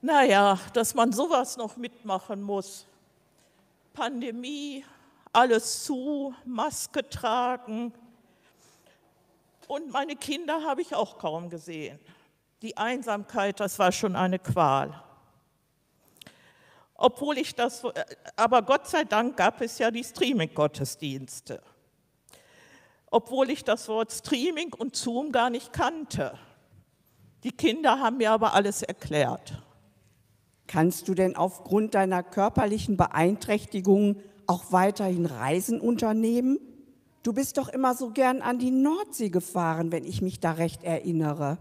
Naja, 0.00 0.58
dass 0.72 0.94
man 0.94 1.12
sowas 1.12 1.56
noch 1.56 1.76
mitmachen 1.76 2.42
muss. 2.42 2.86
Pandemie, 3.92 4.84
alles 5.32 5.84
zu, 5.84 6.34
Maske 6.44 7.08
tragen. 7.08 7.92
Und 9.66 9.90
meine 9.90 10.16
Kinder 10.16 10.62
habe 10.62 10.82
ich 10.82 10.94
auch 10.94 11.18
kaum 11.18 11.50
gesehen. 11.50 11.98
Die 12.62 12.76
Einsamkeit, 12.76 13.58
das 13.58 13.78
war 13.78 13.92
schon 13.92 14.16
eine 14.16 14.38
Qual. 14.38 15.02
Obwohl 16.94 17.38
ich 17.38 17.54
das, 17.54 17.82
aber 18.36 18.62
Gott 18.62 18.86
sei 18.86 19.04
Dank 19.04 19.36
gab 19.36 19.60
es 19.60 19.78
ja 19.78 19.90
die 19.90 20.04
Streaming-Gottesdienste. 20.04 21.62
Obwohl 23.10 23.50
ich 23.50 23.64
das 23.64 23.88
Wort 23.88 24.12
Streaming 24.12 24.72
und 24.72 24.96
Zoom 24.96 25.32
gar 25.32 25.50
nicht 25.50 25.72
kannte. 25.72 26.38
Die 27.44 27.52
Kinder 27.52 28.00
haben 28.00 28.16
mir 28.16 28.32
aber 28.32 28.54
alles 28.54 28.82
erklärt. 28.82 29.62
Kannst 30.66 31.08
du 31.08 31.14
denn 31.14 31.36
aufgrund 31.36 31.94
deiner 31.94 32.22
körperlichen 32.22 32.96
Beeinträchtigung 32.96 34.16
auch 34.46 34.72
weiterhin 34.72 35.26
Reisen 35.26 35.80
unternehmen? 35.80 36.58
Du 37.22 37.32
bist 37.32 37.58
doch 37.58 37.68
immer 37.68 37.94
so 37.94 38.10
gern 38.10 38.42
an 38.42 38.58
die 38.58 38.70
Nordsee 38.70 39.30
gefahren, 39.30 39.92
wenn 39.92 40.04
ich 40.04 40.22
mich 40.22 40.40
da 40.40 40.52
recht 40.52 40.84
erinnere. 40.84 41.58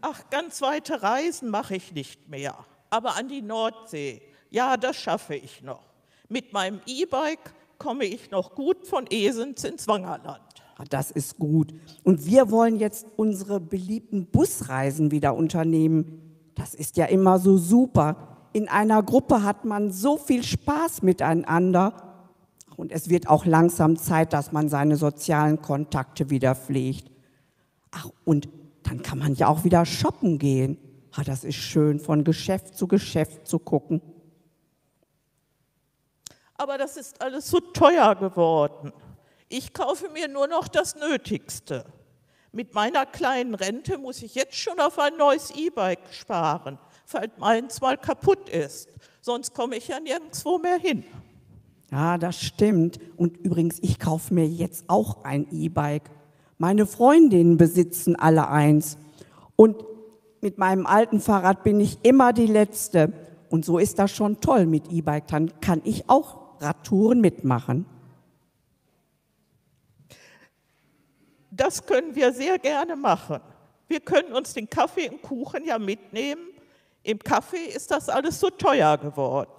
Ach, 0.00 0.30
ganz 0.30 0.62
weite 0.62 1.02
Reisen 1.02 1.50
mache 1.50 1.76
ich 1.76 1.92
nicht 1.92 2.28
mehr. 2.28 2.54
Aber 2.90 3.16
an 3.16 3.28
die 3.28 3.42
Nordsee, 3.42 4.22
ja, 4.50 4.76
das 4.76 4.96
schaffe 4.96 5.34
ich 5.34 5.62
noch. 5.62 5.82
Mit 6.28 6.52
meinem 6.52 6.80
E-Bike 6.86 7.52
komme 7.78 8.04
ich 8.04 8.30
noch 8.30 8.54
gut 8.54 8.86
von 8.86 9.06
Esens 9.10 9.64
ins 9.64 9.86
Wangerland. 9.88 10.40
Ah, 10.76 10.84
Das 10.88 11.10
ist 11.10 11.38
gut. 11.38 11.74
Und 12.04 12.24
wir 12.26 12.50
wollen 12.50 12.76
jetzt 12.78 13.06
unsere 13.16 13.60
beliebten 13.60 14.26
Busreisen 14.26 15.10
wieder 15.10 15.34
unternehmen. 15.34 16.27
Das 16.58 16.74
ist 16.74 16.96
ja 16.96 17.06
immer 17.06 17.38
so 17.38 17.56
super. 17.56 18.16
In 18.52 18.68
einer 18.68 19.02
Gruppe 19.02 19.44
hat 19.44 19.64
man 19.64 19.92
so 19.92 20.16
viel 20.16 20.42
Spaß 20.42 21.02
miteinander. 21.02 21.94
Und 22.76 22.92
es 22.92 23.08
wird 23.08 23.28
auch 23.28 23.46
langsam 23.46 23.96
Zeit, 23.96 24.32
dass 24.32 24.52
man 24.52 24.68
seine 24.68 24.96
sozialen 24.96 25.62
Kontakte 25.62 26.30
wieder 26.30 26.54
pflegt. 26.54 27.10
Ach, 27.92 28.10
und 28.24 28.48
dann 28.82 29.02
kann 29.02 29.18
man 29.18 29.34
ja 29.34 29.48
auch 29.48 29.64
wieder 29.64 29.86
shoppen 29.86 30.38
gehen. 30.38 30.78
Ah, 31.12 31.22
das 31.24 31.44
ist 31.44 31.56
schön, 31.56 32.00
von 32.00 32.24
Geschäft 32.24 32.76
zu 32.76 32.86
Geschäft 32.86 33.46
zu 33.46 33.58
gucken. 33.58 34.02
Aber 36.54 36.76
das 36.76 36.96
ist 36.96 37.20
alles 37.22 37.48
so 37.48 37.60
teuer 37.60 38.14
geworden. 38.16 38.92
Ich 39.48 39.72
kaufe 39.72 40.08
mir 40.10 40.28
nur 40.28 40.48
noch 40.48 40.68
das 40.68 40.96
Nötigste. 40.96 41.84
Mit 42.58 42.74
meiner 42.74 43.06
kleinen 43.06 43.54
Rente 43.54 43.98
muss 43.98 44.20
ich 44.20 44.34
jetzt 44.34 44.56
schon 44.56 44.80
auf 44.80 44.98
ein 44.98 45.16
neues 45.16 45.52
E-Bike 45.52 46.00
sparen, 46.10 46.76
falls 47.06 47.30
meins 47.38 47.80
mal 47.80 47.96
kaputt 47.96 48.48
ist. 48.48 48.88
Sonst 49.20 49.54
komme 49.54 49.76
ich 49.76 49.86
ja 49.86 50.00
nirgendwo 50.00 50.58
mehr 50.58 50.76
hin. 50.76 51.04
Ja, 51.92 52.18
das 52.18 52.42
stimmt. 52.42 52.98
Und 53.16 53.36
übrigens, 53.36 53.78
ich 53.80 54.00
kaufe 54.00 54.34
mir 54.34 54.44
jetzt 54.44 54.86
auch 54.88 55.22
ein 55.22 55.46
E-Bike. 55.52 56.10
Meine 56.58 56.86
Freundinnen 56.86 57.58
besitzen 57.58 58.16
alle 58.16 58.48
eins. 58.48 58.98
Und 59.54 59.76
mit 60.40 60.58
meinem 60.58 60.84
alten 60.84 61.20
Fahrrad 61.20 61.62
bin 61.62 61.78
ich 61.78 62.00
immer 62.02 62.32
die 62.32 62.46
Letzte. 62.46 63.12
Und 63.50 63.64
so 63.64 63.78
ist 63.78 64.00
das 64.00 64.10
schon 64.10 64.40
toll 64.40 64.66
mit 64.66 64.90
E-Bike. 64.90 65.28
Dann 65.28 65.60
kann 65.60 65.80
ich 65.84 66.10
auch 66.10 66.60
Radtouren 66.60 67.20
mitmachen. 67.20 67.86
Das 71.58 71.84
können 71.84 72.14
wir 72.14 72.32
sehr 72.32 72.58
gerne 72.58 72.96
machen. 72.96 73.40
Wir 73.88 74.00
können 74.00 74.32
uns 74.32 74.54
den 74.54 74.70
Kaffee 74.70 75.10
und 75.10 75.20
Kuchen 75.20 75.64
ja 75.64 75.78
mitnehmen. 75.78 76.42
Im 77.02 77.18
Kaffee 77.18 77.66
ist 77.74 77.90
das 77.90 78.08
alles 78.08 78.38
so 78.38 78.48
teuer 78.48 78.96
geworden. 78.96 79.50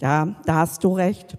Ja, 0.00 0.36
da 0.44 0.54
hast 0.56 0.82
du 0.82 0.94
recht. 0.94 1.38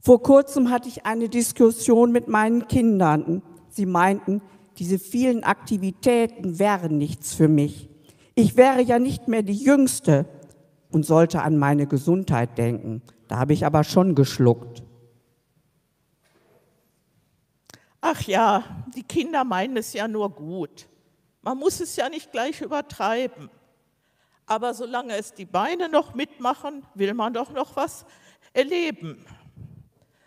Vor 0.00 0.22
kurzem 0.22 0.70
hatte 0.70 0.88
ich 0.88 1.06
eine 1.06 1.28
Diskussion 1.28 2.10
mit 2.10 2.26
meinen 2.26 2.66
Kindern. 2.66 3.42
Sie 3.68 3.86
meinten, 3.86 4.42
diese 4.78 4.98
vielen 4.98 5.44
Aktivitäten 5.44 6.58
wären 6.58 6.98
nichts 6.98 7.32
für 7.32 7.48
mich. 7.48 7.88
Ich 8.34 8.56
wäre 8.56 8.82
ja 8.82 8.98
nicht 8.98 9.28
mehr 9.28 9.42
die 9.42 9.54
Jüngste 9.54 10.26
und 10.90 11.06
sollte 11.06 11.42
an 11.42 11.58
meine 11.58 11.86
Gesundheit 11.86 12.58
denken. 12.58 13.02
Da 13.28 13.38
habe 13.38 13.52
ich 13.52 13.64
aber 13.64 13.84
schon 13.84 14.16
geschluckt. 14.16 14.82
Ach 18.06 18.20
ja, 18.24 18.62
die 18.94 19.02
Kinder 19.02 19.44
meinen 19.44 19.78
es 19.78 19.94
ja 19.94 20.06
nur 20.06 20.28
gut. 20.28 20.88
Man 21.40 21.56
muss 21.56 21.80
es 21.80 21.96
ja 21.96 22.10
nicht 22.10 22.32
gleich 22.32 22.60
übertreiben. 22.60 23.48
Aber 24.44 24.74
solange 24.74 25.16
es 25.16 25.32
die 25.32 25.46
Beine 25.46 25.88
noch 25.88 26.14
mitmachen, 26.14 26.84
will 26.92 27.14
man 27.14 27.32
doch 27.32 27.50
noch 27.50 27.76
was 27.76 28.04
erleben. 28.52 29.24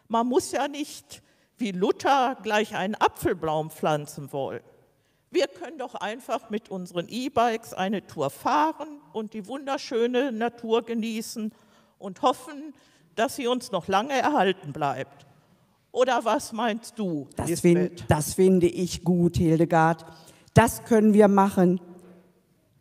Man 0.07 0.25
muss 0.25 0.51
ja 0.53 0.67
nicht 0.67 1.21
wie 1.59 1.69
Luther 1.69 2.36
gleich 2.41 2.75
einen 2.75 2.95
Apfelbaum 2.95 3.69
pflanzen 3.69 4.34
wollen. 4.34 4.63
Wir 5.30 5.47
können 5.47 5.78
doch 5.78 5.93
einfach 5.93 6.49
mit 6.49 6.69
unseren 6.69 7.07
E-Bikes 7.07 7.75
eine 7.75 8.07
Tour 8.07 8.32
fahren 8.32 9.01
und 9.13 9.36
die 9.36 9.45
wunderschöne 9.45 10.32
Natur 10.32 10.84
genießen 10.84 11.53
und 11.99 12.23
hoffen, 12.23 12.73
dass 13.13 13.36
sie 13.36 13.45
uns 13.45 13.71
noch 13.71 13.88
lange 13.88 14.19
erhalten 14.19 14.73
bleibt. 14.73 15.26
Oder 15.97 16.23
was 16.23 16.53
meinst 16.53 16.99
du? 16.99 17.27
Das, 17.35 17.61
find, 17.61 18.05
das 18.07 18.35
finde 18.35 18.67
ich 18.67 19.03
gut, 19.03 19.37
Hildegard. 19.37 20.05
Das 20.53 20.83
können 20.83 21.15
wir 21.15 21.27
machen. 21.27 21.81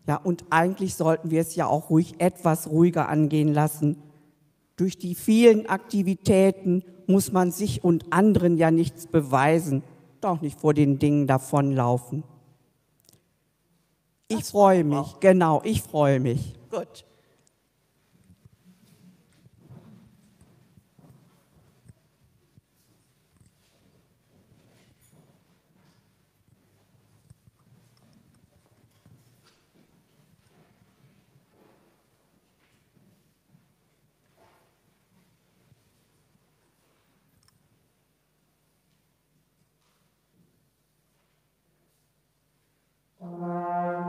Ja, 0.07 0.17
und 0.17 0.45
eigentlich 0.51 0.97
sollten 0.97 1.31
wir 1.31 1.41
es 1.41 1.55
ja 1.55 1.67
auch 1.67 1.89
ruhig 1.89 2.17
etwas 2.19 2.69
ruhiger 2.69 3.09
angehen 3.09 3.55
lassen. 3.55 3.97
Durch 4.77 4.99
die 4.99 5.15
vielen 5.15 5.67
Aktivitäten 5.67 6.85
muss 7.07 7.33
man 7.33 7.53
sich 7.53 7.83
und 7.83 8.13
anderen 8.13 8.59
ja 8.59 8.71
nichts 8.71 9.07
beweisen, 9.07 9.83
doch 10.21 10.43
nicht 10.43 10.61
vor 10.61 10.75
den 10.75 10.99
Dingen 10.99 11.27
davonlaufen. 11.27 12.23
Ich 14.29 14.45
freue 14.45 14.85
mich, 14.85 15.21
genau, 15.21 15.63
ich 15.65 15.81
freue 15.81 16.21
mich. 16.21 16.53
Gut. 16.71 17.07
Amen. 43.27 44.06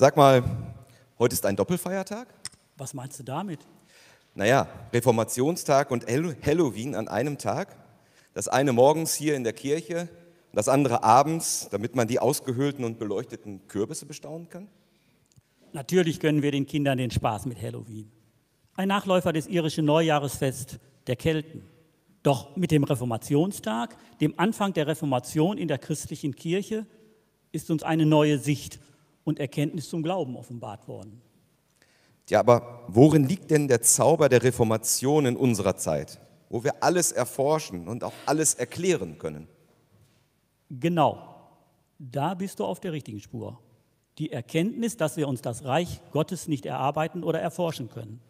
Sag 0.00 0.16
mal, 0.16 0.42
heute 1.18 1.34
ist 1.34 1.44
ein 1.44 1.56
Doppelfeiertag? 1.56 2.26
Was 2.78 2.94
meinst 2.94 3.18
du 3.18 3.22
damit? 3.22 3.60
Naja, 4.34 4.66
Reformationstag 4.94 5.90
und 5.90 6.06
Hall- 6.06 6.38
Halloween 6.40 6.94
an 6.94 7.06
einem 7.06 7.36
Tag. 7.36 7.76
Das 8.32 8.48
eine 8.48 8.72
morgens 8.72 9.12
hier 9.12 9.36
in 9.36 9.44
der 9.44 9.52
Kirche, 9.52 10.08
das 10.54 10.70
andere 10.70 11.02
abends, 11.04 11.68
damit 11.70 11.96
man 11.96 12.08
die 12.08 12.18
ausgehöhlten 12.18 12.82
und 12.86 12.98
beleuchteten 12.98 13.68
Kürbisse 13.68 14.06
bestaunen 14.06 14.48
kann? 14.48 14.68
Natürlich 15.74 16.18
gönnen 16.18 16.40
wir 16.40 16.50
den 16.50 16.64
Kindern 16.64 16.96
den 16.96 17.10
Spaß 17.10 17.44
mit 17.44 17.60
Halloween. 17.60 18.10
Ein 18.76 18.88
Nachläufer 18.88 19.34
des 19.34 19.48
irischen 19.48 19.84
Neujahresfest 19.84 20.78
der 21.08 21.16
Kelten. 21.16 21.68
Doch 22.22 22.56
mit 22.56 22.70
dem 22.70 22.84
Reformationstag, 22.84 23.98
dem 24.22 24.32
Anfang 24.38 24.72
der 24.72 24.86
Reformation 24.86 25.58
in 25.58 25.68
der 25.68 25.76
christlichen 25.76 26.34
Kirche, 26.34 26.86
ist 27.52 27.70
uns 27.70 27.82
eine 27.82 28.06
neue 28.06 28.38
Sicht 28.38 28.80
und 29.24 29.38
Erkenntnis 29.38 29.88
zum 29.88 30.02
Glauben 30.02 30.36
offenbart 30.36 30.88
worden. 30.88 31.20
Ja, 32.28 32.40
aber 32.40 32.84
worin 32.86 33.24
liegt 33.24 33.50
denn 33.50 33.66
der 33.66 33.82
Zauber 33.82 34.28
der 34.28 34.42
Reformation 34.42 35.26
in 35.26 35.36
unserer 35.36 35.76
Zeit, 35.76 36.20
wo 36.48 36.62
wir 36.62 36.82
alles 36.82 37.10
erforschen 37.10 37.88
und 37.88 38.04
auch 38.04 38.12
alles 38.24 38.54
erklären 38.54 39.18
können? 39.18 39.48
Genau, 40.70 41.34
da 41.98 42.34
bist 42.34 42.60
du 42.60 42.64
auf 42.64 42.78
der 42.78 42.92
richtigen 42.92 43.20
Spur. 43.20 43.58
Die 44.18 44.30
Erkenntnis, 44.30 44.96
dass 44.96 45.16
wir 45.16 45.26
uns 45.26 45.42
das 45.42 45.64
Reich 45.64 46.00
Gottes 46.12 46.46
nicht 46.46 46.66
erarbeiten 46.66 47.24
oder 47.24 47.40
erforschen 47.40 47.90
können. 47.90 48.20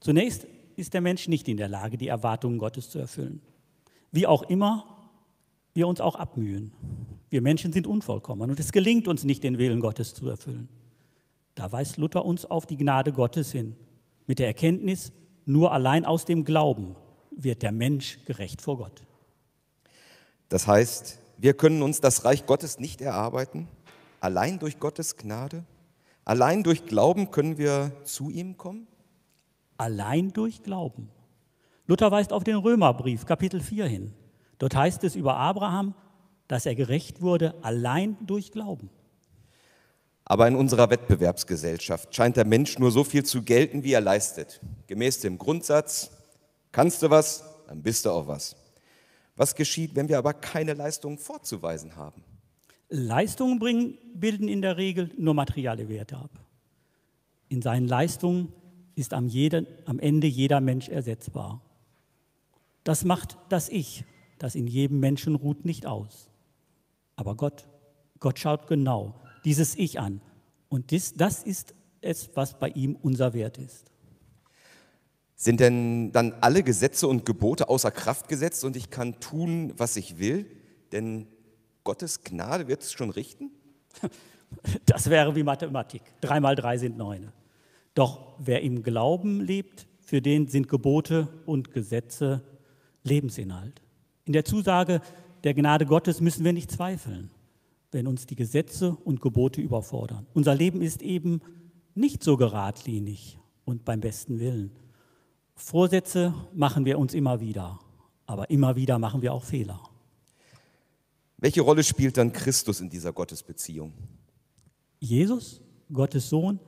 Zunächst 0.00 0.46
ist 0.76 0.94
der 0.94 1.00
Mensch 1.00 1.28
nicht 1.28 1.48
in 1.48 1.56
der 1.56 1.68
Lage, 1.68 1.96
die 1.96 2.08
Erwartungen 2.08 2.58
Gottes 2.58 2.90
zu 2.90 2.98
erfüllen. 2.98 3.40
Wie 4.10 4.26
auch 4.26 4.42
immer 4.42 4.91
wir 5.74 5.88
uns 5.88 6.00
auch 6.00 6.16
abmühen. 6.16 6.72
Wir 7.30 7.40
Menschen 7.40 7.72
sind 7.72 7.86
unvollkommen 7.86 8.50
und 8.50 8.60
es 8.60 8.72
gelingt 8.72 9.08
uns 9.08 9.24
nicht, 9.24 9.42
den 9.42 9.58
Willen 9.58 9.80
Gottes 9.80 10.14
zu 10.14 10.28
erfüllen. 10.28 10.68
Da 11.54 11.72
weist 11.72 11.96
Luther 11.96 12.24
uns 12.24 12.44
auf 12.44 12.66
die 12.66 12.76
Gnade 12.76 13.12
Gottes 13.12 13.52
hin, 13.52 13.76
mit 14.26 14.38
der 14.38 14.46
Erkenntnis, 14.46 15.12
nur 15.44 15.72
allein 15.72 16.04
aus 16.04 16.24
dem 16.24 16.44
Glauben 16.44 16.94
wird 17.30 17.62
der 17.62 17.72
Mensch 17.72 18.18
gerecht 18.26 18.62
vor 18.62 18.78
Gott. 18.78 19.02
Das 20.48 20.66
heißt, 20.66 21.18
wir 21.38 21.54
können 21.54 21.82
uns 21.82 22.00
das 22.00 22.24
Reich 22.24 22.46
Gottes 22.46 22.78
nicht 22.78 23.00
erarbeiten, 23.00 23.68
allein 24.20 24.58
durch 24.58 24.78
Gottes 24.78 25.16
Gnade, 25.16 25.64
allein 26.24 26.62
durch 26.62 26.86
Glauben 26.86 27.30
können 27.30 27.58
wir 27.58 27.92
zu 28.04 28.30
ihm 28.30 28.56
kommen? 28.56 28.86
Allein 29.78 30.32
durch 30.32 30.62
Glauben. 30.62 31.08
Luther 31.86 32.10
weist 32.10 32.32
auf 32.32 32.44
den 32.44 32.56
Römerbrief, 32.56 33.26
Kapitel 33.26 33.60
4 33.60 33.86
hin. 33.86 34.14
Dort 34.62 34.76
heißt 34.76 35.02
es 35.02 35.16
über 35.16 35.38
Abraham, 35.38 35.92
dass 36.46 36.66
er 36.66 36.76
gerecht 36.76 37.20
wurde 37.20 37.52
allein 37.64 38.16
durch 38.24 38.52
Glauben. 38.52 38.90
Aber 40.24 40.46
in 40.46 40.54
unserer 40.54 40.88
Wettbewerbsgesellschaft 40.88 42.14
scheint 42.14 42.36
der 42.36 42.44
Mensch 42.44 42.78
nur 42.78 42.92
so 42.92 43.02
viel 43.02 43.24
zu 43.24 43.42
gelten, 43.42 43.82
wie 43.82 43.92
er 43.92 44.00
leistet. 44.00 44.60
Gemäß 44.86 45.18
dem 45.18 45.36
Grundsatz, 45.36 46.12
kannst 46.70 47.02
du 47.02 47.10
was, 47.10 47.42
dann 47.66 47.82
bist 47.82 48.04
du 48.06 48.10
auch 48.10 48.28
was. 48.28 48.54
Was 49.34 49.56
geschieht, 49.56 49.96
wenn 49.96 50.08
wir 50.08 50.16
aber 50.16 50.32
keine 50.32 50.74
Leistungen 50.74 51.18
vorzuweisen 51.18 51.96
haben? 51.96 52.22
Leistungen 52.88 53.58
bringen, 53.58 53.98
bilden 54.14 54.46
in 54.46 54.62
der 54.62 54.76
Regel 54.76 55.10
nur 55.18 55.34
materielle 55.34 55.88
Werte 55.88 56.18
ab. 56.18 56.30
In 57.48 57.62
seinen 57.62 57.88
Leistungen 57.88 58.52
ist 58.94 59.12
am, 59.12 59.26
jeden, 59.26 59.66
am 59.86 59.98
Ende 59.98 60.28
jeder 60.28 60.60
Mensch 60.60 60.88
ersetzbar. 60.88 61.60
Das 62.84 63.04
macht 63.04 63.38
das 63.48 63.68
Ich, 63.68 64.04
das 64.42 64.56
in 64.56 64.66
jedem 64.66 64.98
Menschen 64.98 65.36
ruht, 65.36 65.64
nicht 65.64 65.86
aus. 65.86 66.28
Aber 67.14 67.36
Gott, 67.36 67.68
Gott 68.18 68.40
schaut 68.40 68.66
genau 68.66 69.14
dieses 69.44 69.76
Ich 69.76 70.00
an. 70.00 70.20
Und 70.68 70.90
dies, 70.90 71.14
das 71.14 71.44
ist 71.44 71.76
es, 72.00 72.28
was 72.34 72.58
bei 72.58 72.70
ihm 72.70 72.96
unser 73.00 73.34
Wert 73.34 73.56
ist. 73.58 73.92
Sind 75.36 75.60
denn 75.60 76.10
dann 76.10 76.32
alle 76.40 76.64
Gesetze 76.64 77.06
und 77.06 77.24
Gebote 77.24 77.68
außer 77.68 77.92
Kraft 77.92 78.28
gesetzt 78.28 78.64
und 78.64 78.74
ich 78.74 78.90
kann 78.90 79.20
tun, 79.20 79.74
was 79.76 79.94
ich 79.94 80.18
will? 80.18 80.46
Denn 80.90 81.28
Gottes 81.84 82.24
Gnade 82.24 82.66
wird 82.66 82.82
es 82.82 82.92
schon 82.92 83.10
richten? 83.10 83.50
Das 84.84 85.08
wäre 85.08 85.34
wie 85.34 85.44
Mathematik. 85.44 86.02
Drei 86.20 86.38
mal 86.38 86.54
drei 86.54 86.76
sind 86.76 86.98
neun. 86.98 87.32
Doch 87.94 88.34
wer 88.38 88.60
im 88.60 88.82
Glauben 88.82 89.40
lebt, 89.40 89.86
für 90.00 90.20
den 90.20 90.46
sind 90.46 90.68
Gebote 90.68 91.28
und 91.46 91.72
Gesetze 91.72 92.42
Lebensinhalt. 93.02 93.81
In 94.24 94.32
der 94.32 94.44
Zusage 94.44 95.00
der 95.44 95.54
Gnade 95.54 95.86
Gottes 95.86 96.20
müssen 96.20 96.44
wir 96.44 96.52
nicht 96.52 96.70
zweifeln 96.70 97.30
wenn 97.92 98.06
uns 98.06 98.26
die 98.26 98.36
Gesetze 98.36 98.96
und 99.04 99.20
Gebote 99.20 99.60
überfordern. 99.60 100.26
Unser 100.32 100.54
Leben 100.54 100.80
ist 100.80 101.02
eben 101.02 101.40
nicht 101.94 102.24
so 102.24 102.36
geradlinig 102.36 103.38
und 103.64 103.84
beim 103.84 104.00
besten 104.00 104.40
Willen. 104.40 104.72
Vorsätze 105.54 106.34
machen 106.54 106.86
wir 106.86 106.98
uns 106.98 107.12
immer 107.12 107.40
wieder, 107.40 107.78
aber 108.26 108.48
immer 108.50 108.76
wieder 108.76 108.98
machen 108.98 109.20
wir 109.20 109.34
auch 109.34 109.44
Fehler. 109.44 109.80
Welche 111.36 111.60
Rolle 111.60 111.84
spielt 111.84 112.16
dann 112.16 112.32
Christus 112.32 112.80
in 112.80 112.88
dieser 112.88 113.12
Gottesbeziehung? 113.12 113.92
Jesus, 114.98 115.60
Gottes 115.92 116.30
Sohn, 116.30 116.60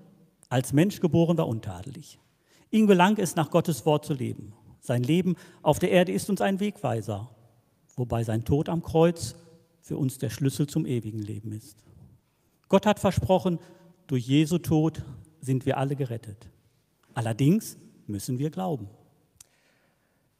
als 0.51 0.73
Mensch 0.73 1.01
geboren 1.01 1.39
war 1.39 1.49
untadelig. 1.49 2.19
Ihm 2.71 2.87
gelang 2.87 3.17
es, 3.17 3.35
nach 3.35 3.51
Gottes 3.51 3.87
Wort 3.87 4.05
zu 4.05 4.13
leben. 4.13 4.53
Sein 4.81 5.03
Leben 5.03 5.37
auf 5.63 5.79
der 5.79 5.91
Erde 5.91 6.13
ist 6.13 6.29
uns 6.29 6.43
ein 6.43 6.61
Wegweiser, 6.61 7.34
wobei 7.97 8.25
sein 8.25 8.45
Tod 8.45 8.69
am 8.69 8.83
Kreuz 8.83 9.35
für 9.81 9.97
uns 9.97 10.19
der 10.19 10.31
Schlüssel 10.31 10.67
zum 10.67 10.87
ewigen 10.87 11.21
Leben 11.21 11.53
ist. 11.53 11.85
Gott 12.69 12.87
hat 12.87 12.99
versprochen, 12.99 13.59
durch 14.07 14.27
Jesu 14.27 14.59
Tod 14.59 15.03
sind 15.41 15.67
wir 15.67 15.79
alle 15.79 15.97
gerettet. 15.97 16.49
Allerdings 17.15 17.77
müssen 18.07 18.39
wir 18.39 18.51
glauben. 18.51 18.89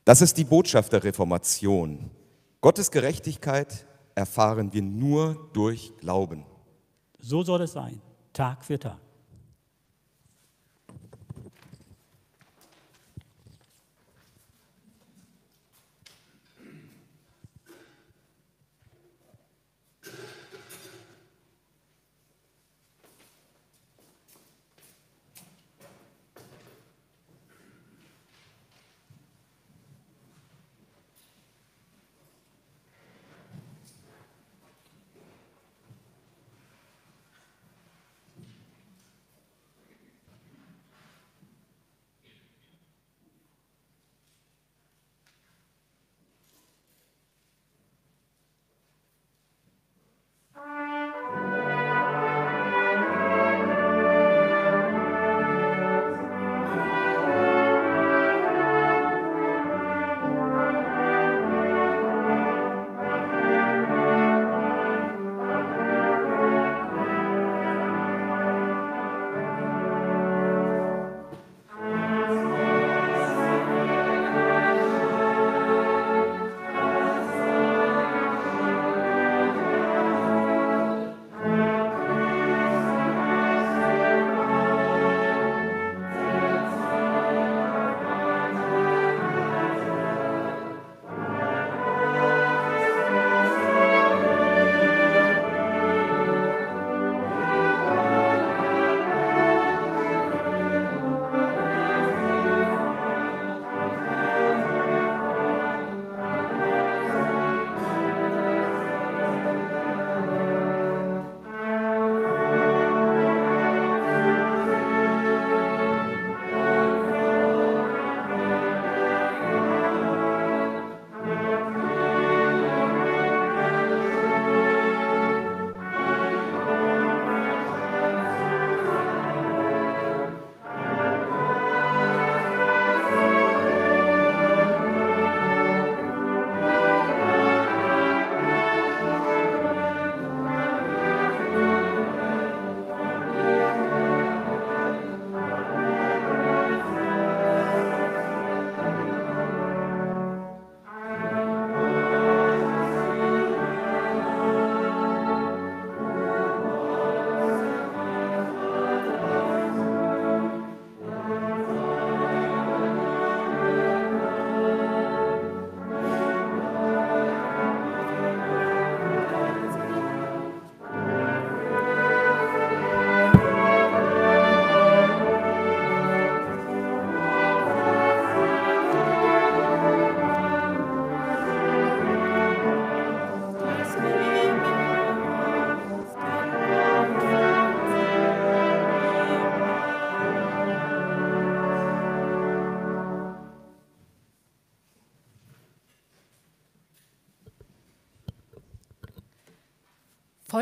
Das 0.05 0.21
ist 0.21 0.37
die 0.37 0.45
Botschaft 0.45 0.93
der 0.93 1.05
Reformation. 1.05 2.11
Gottes 2.61 2.91
Gerechtigkeit 2.91 3.87
erfahren 4.15 4.73
wir 4.73 4.83
nur 4.83 5.51
durch 5.53 5.93
Glauben. 5.99 6.45
So 7.21 7.43
soll 7.43 7.63
es 7.63 7.73
sein, 7.73 8.01
Tag 8.33 8.65
für 8.65 8.79
Tag. 8.79 8.99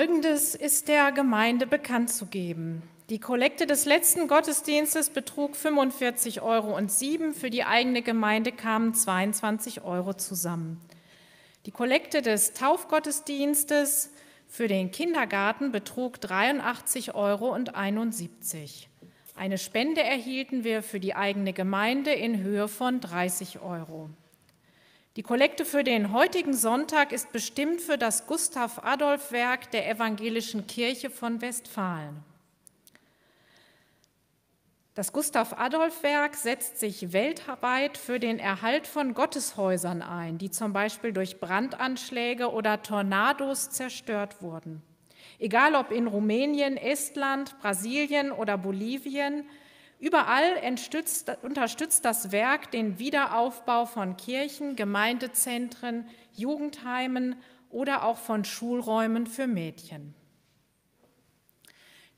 Folgendes 0.03 0.57
ist 0.57 0.89
der 0.89 1.13
Gemeinde 1.13 1.65
bekannt 1.65 2.11
zu 2.11 2.27
geben. 2.27 2.83
Die 3.09 3.21
Kollekte 3.21 3.69
des 3.69 3.85
letzten 3.85 4.27
Gottesdienstes 4.27 5.11
betrug 5.11 5.55
45,07 5.55 6.43
Euro 6.43 6.77
und 6.77 6.91
für 7.37 7.51
die 7.51 7.63
eigene 7.63 8.03
Gemeinde 8.03 8.51
kamen 8.51 8.95
22 8.95 9.85
Euro 9.85 10.15
zusammen. 10.15 10.81
Die 11.67 11.71
Kollekte 11.71 12.21
des 12.21 12.53
Taufgottesdienstes 12.53 14.11
für 14.49 14.67
den 14.67 14.91
Kindergarten 14.91 15.71
betrug 15.71 16.17
83,71 16.17 17.15
Euro. 17.15 17.57
Eine 19.37 19.57
Spende 19.57 20.03
erhielten 20.03 20.65
wir 20.65 20.83
für 20.83 20.99
die 20.99 21.15
eigene 21.15 21.53
Gemeinde 21.53 22.11
in 22.11 22.43
Höhe 22.43 22.67
von 22.67 23.01
30 23.01 23.61
Euro. 23.61 24.11
Die 25.17 25.23
Kollekte 25.23 25.67
für 25.67 25.85
den 25.85 26.15
heutigen 26.15 26.55
Sonntag 26.55 27.13
ist 27.13 27.33
bestimmt 27.33 27.83
für 27.83 27.99
das 27.99 28.27
Gustav-Adolf-Werk 28.27 29.71
der 29.71 29.91
Evangelischen 29.91 30.67
Kirche 30.67 31.11
von 31.11 31.43
Westfalen. 31.43 32.25
Das 34.95 35.13
Gustav-Adolf-Werk 35.13 36.35
setzt 36.35 36.81
sich 36.81 37.13
weltweit 37.13 37.99
für 37.99 38.21
den 38.21 38.39
Erhalt 38.39 38.87
von 38.87 39.13
Gotteshäusern 39.13 40.01
ein, 40.01 40.39
die 40.39 40.51
zum 40.51 40.73
Beispiel 40.73 41.13
durch 41.13 41.41
Brandanschläge 41.41 42.51
oder 42.51 42.83
Tornados 42.83 43.69
zerstört 43.69 44.41
wurden. 44.41 44.81
Egal 45.39 45.75
ob 45.75 45.91
in 45.91 46.07
Rumänien, 46.07 46.79
Estland, 46.79 47.59
Brasilien 47.61 48.33
oder 48.33 48.57
Bolivien, 48.57 49.45
überall 50.03 50.61
unterstützt 51.43 52.05
das 52.05 52.33
Werk 52.33 52.73
den 52.73 52.99
Wiederaufbau 52.99 53.87
von 53.87 54.17
Kirchen, 54.17 54.75
Gemeindezentren, 54.75 56.07
Jugendheimen 56.35 57.37
oder 57.71 58.05
auch 58.05 58.19
von 58.19 58.45
Schulräumen 58.45 59.29
für 59.29 59.47
Mädchen. 59.47 60.13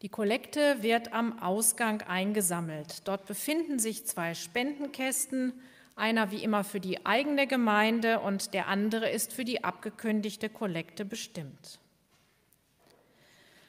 Die 0.00 0.08
Kollekte 0.08 0.82
wird 0.82 1.12
am 1.12 1.38
Ausgang 1.38 2.00
eingesammelt. 2.02 3.06
Dort 3.06 3.26
befinden 3.26 3.78
sich 3.78 4.06
zwei 4.06 4.34
Spendenkästen, 4.34 5.52
einer 5.94 6.30
wie 6.30 6.42
immer 6.42 6.64
für 6.64 6.80
die 6.80 7.04
eigene 7.04 7.46
Gemeinde 7.46 8.20
und 8.20 8.54
der 8.54 8.68
andere 8.68 9.10
ist 9.10 9.34
für 9.34 9.44
die 9.44 9.62
abgekündigte 9.62 10.48
Kollekte 10.48 11.04
bestimmt. 11.04 11.80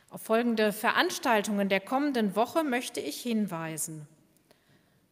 Auf 0.10 0.22
folgende 0.22 0.72
Veranstaltungen 0.72 1.68
der 1.68 1.82
kommenden 1.82 2.36
Woche 2.36 2.64
möchte 2.64 3.00
ich 3.00 3.20
hinweisen. 3.20 4.08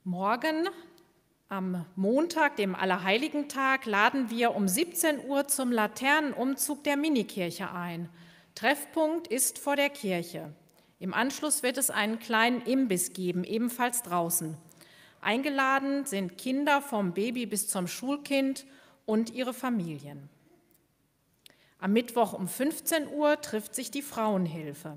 Morgen 0.04 0.70
am 1.50 1.86
Montag, 1.96 2.56
dem 2.56 2.74
Allerheiligentag, 2.74 3.86
laden 3.86 4.30
wir 4.30 4.56
um 4.56 4.68
17 4.68 5.26
Uhr 5.28 5.48
zum 5.48 5.72
Laternenumzug 5.72 6.84
der 6.84 6.98
Minikirche 6.98 7.72
ein. 7.72 8.10
Treffpunkt 8.56 9.28
ist 9.28 9.60
vor 9.60 9.76
der 9.76 9.90
Kirche. 9.90 10.54
Im 11.00 11.14
Anschluss 11.14 11.64
wird 11.64 11.78
es 11.78 11.90
einen 11.90 12.20
kleinen 12.20 12.62
Imbiss 12.62 13.14
geben, 13.14 13.44
ebenfalls 13.44 14.04
draußen. 14.04 14.58
Eingeladen 15.22 16.06
sind 16.06 16.38
Kinder 16.38 16.82
vom 16.82 17.14
Baby 17.14 17.46
bis 17.46 17.68
zum 17.68 17.88
Schulkind 17.88 18.66
und 19.06 19.32
ihre 19.32 19.54
Familien. 19.54 20.30
Am 21.84 21.92
Mittwoch 21.92 22.32
um 22.32 22.48
15 22.48 23.10
Uhr 23.10 23.42
trifft 23.42 23.76
sich 23.76 23.92
die 23.92 24.02
Frauenhilfe. 24.02 24.96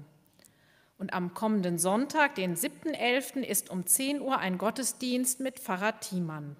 Und 0.98 1.14
am 1.14 1.34
kommenden 1.34 1.78
Sonntag, 1.78 2.36
den 2.36 2.54
7.11., 2.54 3.40
ist 3.40 3.70
um 3.70 3.86
10 3.86 4.20
Uhr 4.20 4.38
ein 4.38 4.56
Gottesdienst 4.56 5.40
mit 5.40 5.58
Pfarrer 5.58 5.98
Thiemann. 5.98 6.54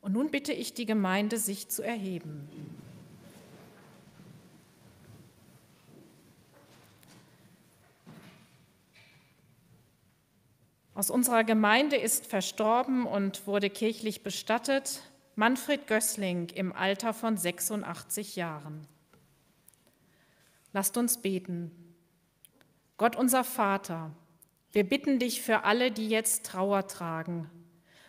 Und 0.00 0.14
nun 0.14 0.30
bitte 0.30 0.54
ich 0.54 0.72
die 0.72 0.86
Gemeinde, 0.86 1.36
sich 1.36 1.68
zu 1.68 1.82
erheben. 1.82 2.48
Aus 10.94 11.10
unserer 11.10 11.44
Gemeinde 11.44 11.96
ist 11.96 12.24
verstorben 12.24 13.04
und 13.04 13.46
wurde 13.46 13.68
kirchlich 13.68 14.22
bestattet 14.22 15.02
Manfred 15.38 15.86
Gößling 15.86 16.50
im 16.50 16.72
Alter 16.72 17.14
von 17.14 17.36
86 17.36 18.36
Jahren. 18.36 18.86
Lasst 20.72 20.96
uns 20.96 21.22
beten. 21.22 21.70
Gott 22.96 23.16
unser 23.16 23.44
Vater, 23.44 24.10
wir 24.72 24.84
bitten 24.84 25.18
dich 25.18 25.40
für 25.40 25.64
alle, 25.64 25.90
die 25.90 26.08
jetzt 26.08 26.44
Trauer 26.44 26.88
tragen. 26.88 27.48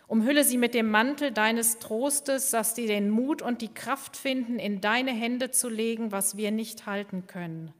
Umhülle 0.08 0.44
sie 0.44 0.58
mit 0.58 0.74
dem 0.74 0.90
Mantel 0.90 1.30
deines 1.30 1.78
Trostes, 1.78 2.50
dass 2.50 2.74
sie 2.74 2.86
den 2.86 3.08
Mut 3.08 3.40
und 3.40 3.62
die 3.62 3.72
Kraft 3.72 4.16
finden, 4.16 4.58
in 4.58 4.80
deine 4.80 5.12
Hände 5.12 5.52
zu 5.52 5.68
legen, 5.68 6.12
was 6.12 6.36
wir 6.36 6.50
nicht 6.50 6.86
halten 6.86 7.28
können. 7.28 7.72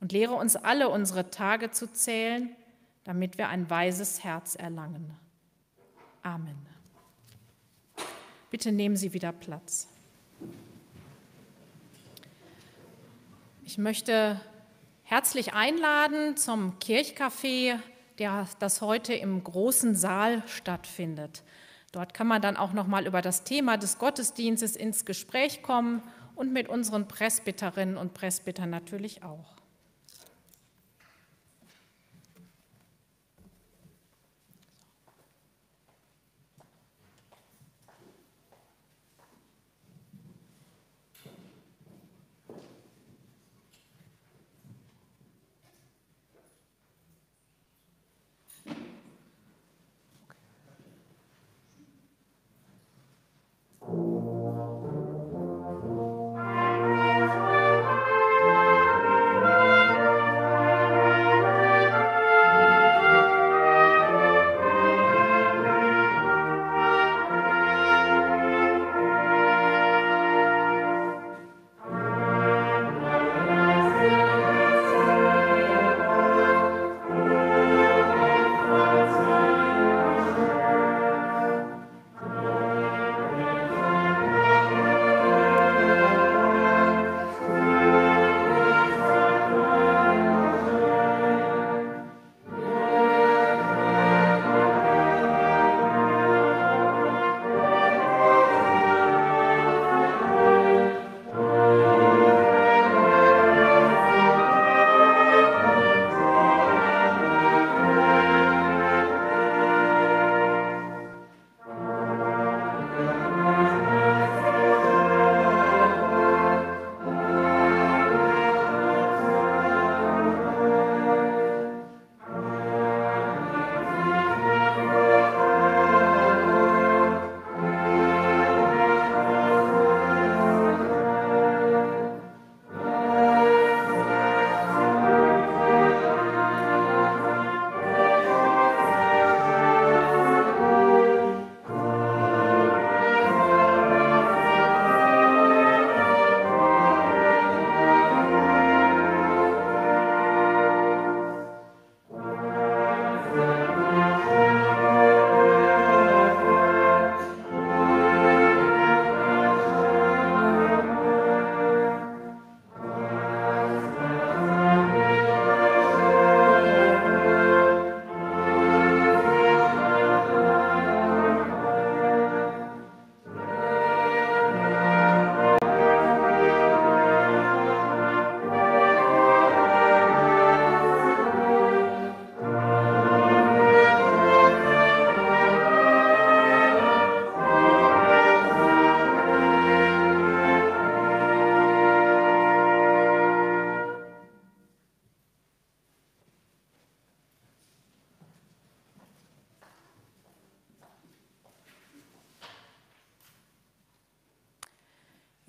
Und 0.00 0.12
lehre 0.12 0.34
uns 0.34 0.54
alle 0.54 0.90
unsere 0.90 1.30
Tage 1.30 1.70
zu 1.70 1.90
zählen 1.92 2.54
damit 3.06 3.38
wir 3.38 3.48
ein 3.48 3.70
weises 3.70 4.24
Herz 4.24 4.56
erlangen. 4.56 5.14
Amen. 6.24 6.75
Bitte 8.50 8.70
nehmen 8.70 8.96
Sie 8.96 9.12
wieder 9.12 9.32
Platz. 9.32 9.88
Ich 13.64 13.78
möchte 13.78 14.40
herzlich 15.02 15.52
einladen 15.52 16.36
zum 16.36 16.78
Kirchcafé, 16.78 17.78
der 18.18 18.48
das 18.60 18.80
heute 18.80 19.14
im 19.14 19.42
großen 19.42 19.96
Saal 19.96 20.42
stattfindet. 20.46 21.42
Dort 21.90 22.14
kann 22.14 22.28
man 22.28 22.40
dann 22.40 22.56
auch 22.56 22.72
noch 22.72 22.86
mal 22.86 23.06
über 23.06 23.22
das 23.22 23.42
Thema 23.42 23.76
des 23.76 23.98
Gottesdienstes 23.98 24.76
ins 24.76 25.04
Gespräch 25.04 25.62
kommen 25.62 26.02
und 26.36 26.52
mit 26.52 26.68
unseren 26.68 27.08
Presbyterinnen 27.08 27.96
und 27.96 28.14
Presbytern 28.14 28.70
natürlich 28.70 29.24
auch. 29.24 29.55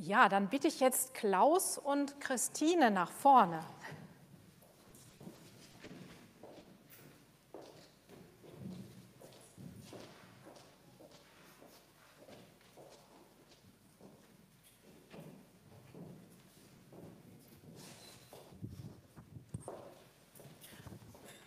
Ja, 0.08 0.30
dann 0.30 0.48
bitte 0.48 0.70
ich 0.70 0.80
jetzt 0.80 1.14
Klaus 1.14 1.78
und 1.78 2.22
Christine 2.22 2.92
nach 2.92 3.12
vorne. 3.12 3.60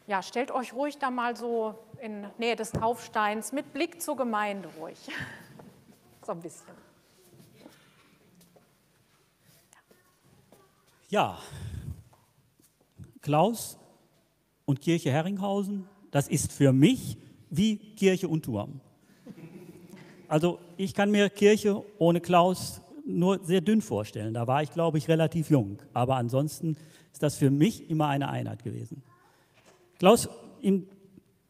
Ja, 0.07 0.23
stellt 0.23 0.51
euch 0.51 0.75
ruhig 0.75 0.99
da 0.99 1.11
mal 1.11 1.35
so 1.35 1.79
in 2.03 2.31
Nähe 2.37 2.57
des 2.57 2.73
Taufsteins 2.73 3.53
mit 3.53 3.73
Blick 3.73 4.03
zur 4.03 4.19
Gemeinde 4.19 4.69
ruhig. 4.79 4.99
So 6.23 6.33
ein 6.33 6.41
bisschen. 6.41 6.90
Ja, 11.11 11.41
Klaus 13.21 13.77
und 14.65 14.81
Kirche 14.81 15.11
Herringhausen, 15.11 15.85
das 16.13 16.29
ist 16.29 16.53
für 16.53 16.73
mich 16.73 17.19
wie 17.51 17.79
Kirche 17.97 18.29
und 18.29 18.45
Turm. 18.45 18.81
Also 20.29 20.61
ich 20.77 20.95
kann 20.95 21.11
mir 21.11 21.29
Kirche 21.29 21.83
ohne 21.99 22.21
Klaus 22.21 22.81
nur 23.05 23.45
sehr 23.45 23.61
dünn 23.61 23.83
vorstellen. 23.83 24.35
Da 24.35 24.47
war 24.47 24.63
ich, 24.63 24.71
glaube 24.71 24.99
ich, 24.99 25.09
relativ 25.09 25.51
jung. 25.51 25.79
Aber 25.93 26.15
ansonsten 26.15 26.77
ist 27.13 27.25
das 27.25 27.35
für 27.35 27.51
mich 27.51 27.91
immer 27.91 28.07
eine 28.07 28.29
Einheit 28.29 28.63
gewesen. 28.63 29.03
Klaus, 29.99 30.29
im 30.63 30.87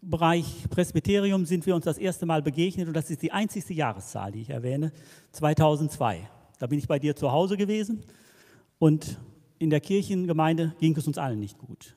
Bereich 0.01 0.47
Presbyterium 0.71 1.45
sind 1.45 1.67
wir 1.67 1.75
uns 1.75 1.85
das 1.85 1.99
erste 1.99 2.25
Mal 2.25 2.41
begegnet 2.41 2.89
und 2.89 2.95
das 2.95 3.11
ist 3.11 3.21
die 3.21 3.33
einzigste 3.33 3.75
Jahreszahl, 3.75 4.33
die 4.33 4.41
ich 4.41 4.49
erwähne, 4.49 4.91
2002. 5.33 6.27
Da 6.59 6.67
bin 6.67 6.79
ich 6.79 6.89
bei 6.89 6.99
dir 6.99 7.15
zu 7.15 7.31
Hause 7.31 7.59
gewesen 7.59 8.03
und 8.79 9.19
in 9.61 9.71
der 9.71 9.81
Kirchengemeinde 9.81 10.75
ging 10.81 10.97
es 10.97 11.07
uns 11.07 11.19
allen 11.19 11.39
nicht 11.39 11.59
gut. 11.59 11.95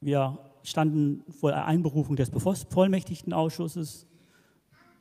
Wir 0.00 0.38
standen 0.62 1.22
vor 1.30 1.50
der 1.50 1.66
Einberufung 1.66 2.16
des 2.16 2.30
Bevollmächtigtenausschusses 2.30 4.06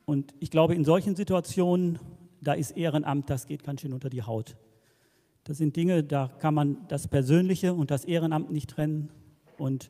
und 0.05 0.35
ich 0.39 0.51
glaube, 0.51 0.75
in 0.75 0.83
solchen 0.83 1.15
Situationen, 1.15 1.99
da 2.41 2.53
ist 2.53 2.71
Ehrenamt, 2.71 3.29
das 3.29 3.47
geht 3.47 3.63
ganz 3.63 3.81
schön 3.81 3.93
unter 3.93 4.09
die 4.09 4.23
Haut. 4.23 4.57
Das 5.45 5.57
sind 5.57 5.77
Dinge, 5.77 6.03
da 6.03 6.27
kann 6.27 6.53
man 6.53 6.85
das 6.89 7.07
Persönliche 7.07 7.73
und 7.73 7.91
das 7.91 8.03
Ehrenamt 8.03 8.51
nicht 8.51 8.69
trennen 8.69 9.09
und 9.57 9.89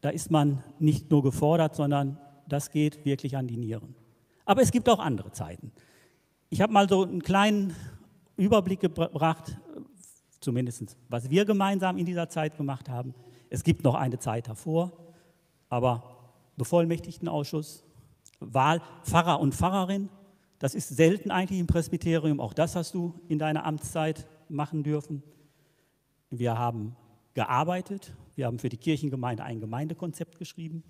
da 0.00 0.10
ist 0.10 0.32
man 0.32 0.64
nicht 0.80 1.12
nur 1.12 1.22
gefordert, 1.22 1.76
sondern 1.76 2.18
das 2.48 2.72
geht 2.72 3.04
wirklich 3.04 3.36
an 3.36 3.46
die 3.46 3.56
Nieren. 3.56 3.94
Aber 4.44 4.62
es 4.62 4.72
gibt 4.72 4.88
auch 4.88 4.98
andere 4.98 5.30
Zeiten. 5.30 5.70
Ich 6.50 6.60
habe 6.60 6.72
mal 6.72 6.88
so 6.88 7.04
einen 7.04 7.22
kleinen 7.22 7.74
Überblick 8.36 8.80
gebracht, 8.80 9.56
zumindest 10.44 10.96
was 11.08 11.30
wir 11.30 11.44
gemeinsam 11.44 11.96
in 11.96 12.06
dieser 12.06 12.28
Zeit 12.28 12.56
gemacht 12.56 12.88
haben. 12.88 13.14
Es 13.50 13.64
gibt 13.64 13.82
noch 13.84 13.94
eine 13.94 14.18
Zeit 14.18 14.48
davor, 14.48 14.92
aber 15.68 16.02
Bevollmächtigtenausschuss, 16.56 17.84
Wahl 18.40 18.80
Pfarrer 19.02 19.40
und 19.40 19.54
Pfarrerin, 19.54 20.08
das 20.58 20.74
ist 20.74 20.88
selten 20.88 21.30
eigentlich 21.30 21.58
im 21.58 21.66
Presbyterium, 21.66 22.40
auch 22.40 22.52
das 22.52 22.76
hast 22.76 22.94
du 22.94 23.14
in 23.28 23.38
deiner 23.38 23.64
Amtszeit 23.66 24.26
machen 24.48 24.82
dürfen. 24.82 25.22
Wir 26.30 26.58
haben 26.58 26.96
gearbeitet. 27.34 28.14
Wir 28.34 28.46
haben 28.46 28.58
für 28.58 28.68
die 28.68 28.76
Kirchengemeinde 28.76 29.44
ein 29.44 29.60
Gemeindekonzept 29.60 30.38
geschrieben. 30.38 30.82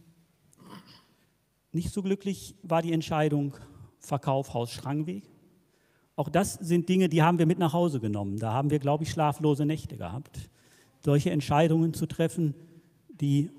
Nicht 1.73 1.93
so 1.93 2.03
glücklich 2.03 2.55
war 2.63 2.83
die 2.83 2.93
Entscheidung 2.93 3.55
Verkauf 3.99 4.55
Haus 4.55 4.71
Schrangweg. 4.71 5.25
Auch 6.17 6.29
das 6.29 6.55
sind 6.55 6.89
Dinge, 6.89 7.09
die 7.09 7.23
haben 7.23 7.39
wir 7.39 7.47
mit 7.47 7.59
nach 7.59 7.73
Hause 7.73 8.01
genommen. 8.01 8.39
Da 8.39 8.53
haben 8.53 8.71
wir, 8.71 8.79
glaube 8.79 9.05
ich, 9.05 9.11
schlaflose 9.11 9.67
Nächte 9.67 9.97
gehabt. 9.97 10.51
Solche 11.01 11.31
Entscheidungen 11.31 11.93
zu 11.93 12.07
treffen, 12.07 12.55
die 13.09 13.51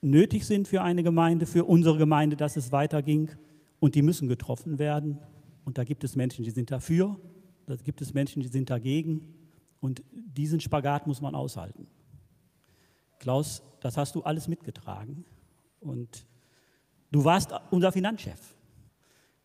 nötig 0.00 0.44
sind 0.44 0.68
für 0.68 0.82
eine 0.82 1.02
Gemeinde, 1.02 1.46
für 1.46 1.64
unsere 1.64 1.96
Gemeinde, 1.96 2.36
dass 2.36 2.56
es 2.56 2.72
weiterging. 2.72 3.30
Und 3.78 3.94
die 3.94 4.02
müssen 4.02 4.28
getroffen 4.28 4.78
werden. 4.78 5.18
Und 5.64 5.78
da 5.78 5.84
gibt 5.84 6.04
es 6.04 6.16
Menschen, 6.16 6.44
die 6.44 6.50
sind 6.50 6.70
dafür, 6.70 7.16
da 7.66 7.76
gibt 7.76 8.02
es 8.02 8.12
Menschen, 8.12 8.42
die 8.42 8.48
sind 8.48 8.70
dagegen. 8.70 9.34
Und 9.80 10.02
diesen 10.12 10.60
Spagat 10.60 11.06
muss 11.06 11.20
man 11.20 11.34
aushalten. 11.34 11.86
Klaus, 13.18 13.62
das 13.80 13.96
hast 13.96 14.14
du 14.14 14.22
alles 14.22 14.48
mitgetragen 14.48 15.24
und 15.80 16.26
du 17.10 17.24
warst 17.24 17.52
unser 17.70 17.92
Finanzchef. 17.92 18.53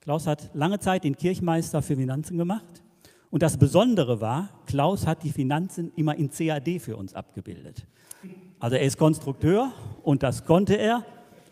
Klaus 0.02 0.28
hat 0.28 0.50
lange 0.54 0.80
Zeit 0.80 1.04
den 1.04 1.16
Kirchmeister 1.16 1.82
für 1.82 1.95
Finanzen 1.95 2.38
gemacht 2.38 2.84
und 3.32 3.43
das 3.43 3.58
Besondere 3.58 4.22
war, 4.22 4.50
Klaus 4.66 5.06
hat 5.06 5.24
die 5.24 5.32
Finanzen 5.32 5.91
immer 5.95 6.16
in 6.16 6.32
CAD 6.32 6.80
für 6.80 6.95
uns 6.95 7.14
abgebildet. 7.14 7.86
Also 8.60 8.78
er 8.78 8.84
ist 8.84 8.97
Konstrukteur 8.97 9.72
und 10.04 10.24
das 10.24 10.45
konnte 10.45 10.76
er 10.76 11.06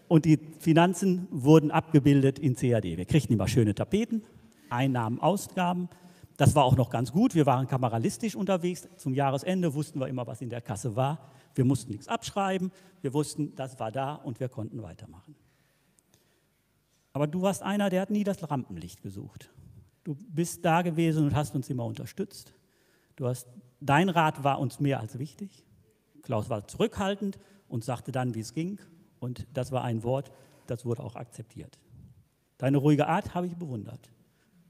und 0.08 0.26
die 0.26 0.40
Finanzen 0.60 1.28
wurden 1.30 1.72
abgebildet 1.72 2.40
in 2.40 2.56
CAD. 2.56 2.98
Wir 2.98 3.06
kriegten 3.06 3.34
immer 3.34 3.48
schöne 3.48 3.76
Tapeten, 3.76 4.24
Einnahmen, 4.70 5.20
Ausgaben. 5.20 5.90
Das 6.38 6.56
war 6.56 6.64
auch 6.64 6.78
noch 6.78 6.90
ganz 6.90 7.12
gut. 7.12 7.36
Wir 7.36 7.46
waren 7.46 7.68
kameralistisch 7.68 8.36
unterwegs. 8.36 8.88
Zum 8.96 9.14
Jahresende 9.14 9.74
wussten 9.74 10.00
wir 10.00 10.08
immer, 10.08 10.26
was 10.26 10.42
in 10.42 10.50
der 10.50 10.62
Kasse 10.62 10.96
war. 10.96 11.32
Wir 11.54 11.66
mussten 11.66 11.92
nichts 11.92 12.08
abschreiben, 12.08 12.72
wir 13.02 13.14
wussten, 13.14 13.56
das 13.56 13.80
war 13.80 13.92
da 13.92 14.14
und 14.16 14.40
wir 14.40 14.48
konnten 14.48 14.84
weitermachen. 14.84 15.36
Aber 17.18 17.26
du 17.26 17.42
warst 17.42 17.64
einer, 17.64 17.90
der 17.90 18.02
hat 18.02 18.12
nie 18.12 18.24
das 18.24 18.48
Rampenlicht 18.48 19.02
gesucht. 19.02 19.50
Du 20.04 20.16
bist 20.30 20.64
da 20.64 20.84
gewesen 20.84 21.26
und 21.26 21.34
hast 21.36 21.56
uns 21.56 21.68
immer 21.68 21.84
unterstützt. 21.84 22.54
Du 23.16 23.26
hast, 23.26 23.48
dein 23.82 24.10
Rat 24.10 24.44
war 24.44 24.60
uns 24.60 24.80
mehr 24.80 25.00
als 25.00 25.18
wichtig. 25.18 25.66
Klaus 26.22 26.52
war 26.52 26.68
zurückhaltend 26.68 27.40
und 27.70 27.84
sagte 27.84 28.12
dann, 28.12 28.36
wie 28.36 28.42
es 28.42 28.54
ging. 28.54 28.80
Und 29.20 29.48
das 29.56 29.72
war 29.72 29.84
ein 29.84 30.04
Wort, 30.04 30.32
das 30.68 30.86
wurde 30.86 31.02
auch 31.02 31.16
akzeptiert. 31.16 31.80
Deine 32.60 32.78
ruhige 32.78 33.08
Art 33.08 33.34
habe 33.34 33.48
ich 33.48 33.56
bewundert. 33.56 34.12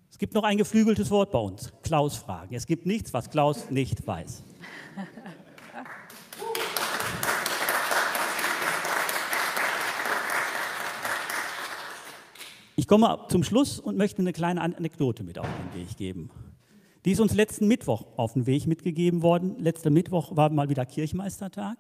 Es 0.10 0.18
gibt 0.18 0.34
noch 0.34 0.44
ein 0.46 0.58
geflügeltes 0.58 1.12
Wort 1.12 1.32
bei 1.32 1.40
uns, 1.40 1.74
Klaus 1.84 2.16
fragen. 2.16 2.56
Es 2.56 2.66
gibt 2.66 2.86
nichts, 2.86 3.14
was 3.14 3.30
Klaus 3.30 3.70
nicht 3.72 4.08
weiß. 4.08 4.42
Ich 12.80 12.88
komme 12.88 13.26
zum 13.30 13.44
Schluss 13.44 13.80
und 13.80 13.98
möchte 13.98 14.20
eine 14.20 14.34
kleine 14.34 14.62
Anekdote 14.62 15.24
mit 15.24 15.40
auf 15.40 15.48
den 15.48 15.82
Weg 15.82 15.98
geben. 15.98 16.30
Die 17.06 17.12
ist 17.12 17.20
uns 17.20 17.34
letzten 17.34 17.68
Mittwoch 17.68 18.06
auf 18.18 18.34
den 18.34 18.46
Weg 18.46 18.68
mitgegeben 18.68 19.24
worden. 19.24 19.56
Letzter 19.58 19.90
Mittwoch 19.90 20.36
war 20.36 20.52
mal 20.52 20.70
wieder 20.70 20.86
Kirchmeistertag. 20.86 21.80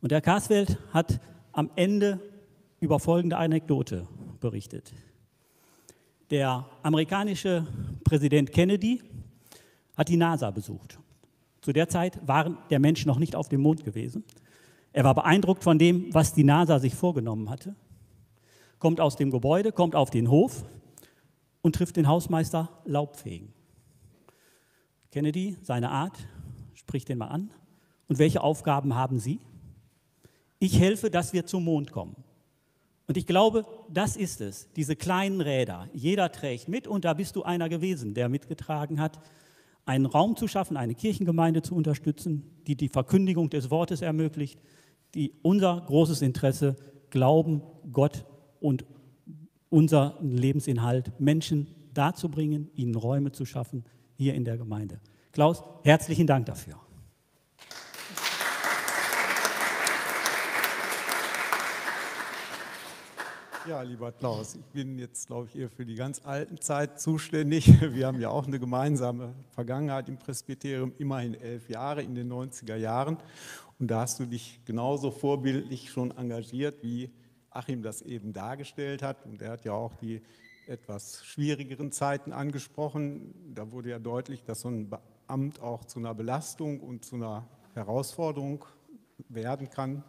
Und 0.00 0.12
der 0.12 0.20
Karsfeld 0.20 0.78
hat 0.92 1.18
am 1.50 1.72
Ende 1.74 2.20
über 2.78 3.00
folgende 3.00 3.36
Anekdote 3.36 4.06
berichtet. 4.38 4.92
Der 6.30 6.66
amerikanische 6.84 7.66
Präsident 8.04 8.52
Kennedy 8.52 9.02
hat 9.96 10.08
die 10.08 10.16
NASA 10.16 10.52
besucht. 10.52 11.00
Zu 11.62 11.72
der 11.72 11.88
Zeit 11.88 12.20
war 12.24 12.56
der 12.70 12.78
Mensch 12.78 13.06
noch 13.06 13.18
nicht 13.18 13.34
auf 13.34 13.48
dem 13.48 13.60
Mond 13.60 13.82
gewesen. 13.82 14.22
Er 14.92 15.02
war 15.02 15.16
beeindruckt 15.16 15.64
von 15.64 15.80
dem, 15.80 16.14
was 16.14 16.32
die 16.32 16.44
NASA 16.44 16.78
sich 16.78 16.94
vorgenommen 16.94 17.50
hatte 17.50 17.74
kommt 18.78 19.00
aus 19.00 19.16
dem 19.16 19.30
Gebäude, 19.30 19.72
kommt 19.72 19.94
auf 19.94 20.10
den 20.10 20.30
Hof 20.30 20.64
und 21.62 21.74
trifft 21.74 21.96
den 21.96 22.08
Hausmeister 22.08 22.70
Laubfegen. 22.84 23.52
Kennedy, 25.10 25.56
seine 25.62 25.90
Art, 25.90 26.16
spricht 26.74 27.08
den 27.08 27.18
mal 27.18 27.28
an. 27.28 27.50
Und 28.08 28.18
welche 28.18 28.42
Aufgaben 28.42 28.94
haben 28.94 29.18
Sie? 29.18 29.40
Ich 30.58 30.78
helfe, 30.78 31.10
dass 31.10 31.32
wir 31.32 31.46
zum 31.46 31.64
Mond 31.64 31.90
kommen. 31.90 32.16
Und 33.08 33.16
ich 33.16 33.26
glaube, 33.26 33.66
das 33.88 34.16
ist 34.16 34.40
es, 34.40 34.68
diese 34.74 34.96
kleinen 34.96 35.40
Räder. 35.40 35.88
Jeder 35.92 36.30
trägt 36.32 36.68
mit 36.68 36.88
und 36.88 37.04
da 37.04 37.14
bist 37.14 37.36
du 37.36 37.44
einer 37.44 37.68
gewesen, 37.68 38.14
der 38.14 38.28
mitgetragen 38.28 39.00
hat, 39.00 39.20
einen 39.84 40.06
Raum 40.06 40.36
zu 40.36 40.48
schaffen, 40.48 40.76
eine 40.76 40.94
Kirchengemeinde 40.94 41.62
zu 41.62 41.76
unterstützen, 41.76 42.50
die 42.66 42.74
die 42.74 42.88
Verkündigung 42.88 43.48
des 43.50 43.70
Wortes 43.70 44.02
ermöglicht, 44.02 44.60
die 45.14 45.32
unser 45.42 45.80
großes 45.86 46.22
Interesse, 46.22 46.76
Glauben, 47.10 47.62
Gott 47.92 48.24
und 48.66 48.84
unser 49.70 50.18
Lebensinhalt, 50.20 51.20
Menschen 51.20 51.68
dazu 51.94 52.28
bringen, 52.28 52.68
ihnen 52.74 52.96
Räume 52.96 53.30
zu 53.30 53.44
schaffen 53.44 53.84
hier 54.16 54.34
in 54.34 54.44
der 54.44 54.58
Gemeinde. 54.58 55.00
Klaus, 55.30 55.62
herzlichen 55.84 56.26
Dank 56.26 56.46
dafür. 56.46 56.74
Ja, 63.68 63.82
lieber 63.82 64.10
Klaus, 64.10 64.56
ich 64.56 64.64
bin 64.66 64.98
jetzt, 64.98 65.28
glaube 65.28 65.48
ich, 65.48 65.60
eher 65.60 65.68
für 65.68 65.86
die 65.86 65.94
ganz 65.94 66.20
alten 66.24 66.60
Zeit 66.60 67.00
zuständig. 67.00 67.68
Wir 67.94 68.08
haben 68.08 68.20
ja 68.20 68.30
auch 68.30 68.48
eine 68.48 68.58
gemeinsame 68.58 69.32
Vergangenheit 69.50 70.08
im 70.08 70.18
Presbyterium, 70.18 70.92
immerhin 70.98 71.34
elf 71.34 71.68
Jahre 71.68 72.02
in 72.02 72.16
den 72.16 72.32
90er 72.32 72.76
Jahren. 72.76 73.16
Und 73.78 73.92
da 73.92 74.00
hast 74.00 74.18
du 74.18 74.26
dich 74.26 74.60
genauso 74.64 75.12
vorbildlich 75.12 75.90
schon 75.90 76.10
engagiert 76.10 76.82
wie 76.82 77.10
Achim 77.56 77.82
das 77.82 78.02
eben 78.02 78.32
dargestellt 78.32 79.02
hat. 79.02 79.24
Und 79.24 79.42
er 79.42 79.50
hat 79.50 79.64
ja 79.64 79.72
auch 79.72 79.94
die 79.94 80.22
etwas 80.66 81.24
schwierigeren 81.24 81.92
Zeiten 81.92 82.32
angesprochen. 82.32 83.54
Da 83.54 83.70
wurde 83.72 83.90
ja 83.90 83.98
deutlich, 83.98 84.44
dass 84.44 84.60
so 84.60 84.68
ein 84.68 84.90
Amt 85.26 85.60
auch 85.60 85.84
zu 85.84 85.98
einer 85.98 86.14
Belastung 86.14 86.80
und 86.80 87.04
zu 87.04 87.16
einer 87.16 87.48
Herausforderung 87.74 88.64
werden 89.28 89.70
kann, 89.70 90.04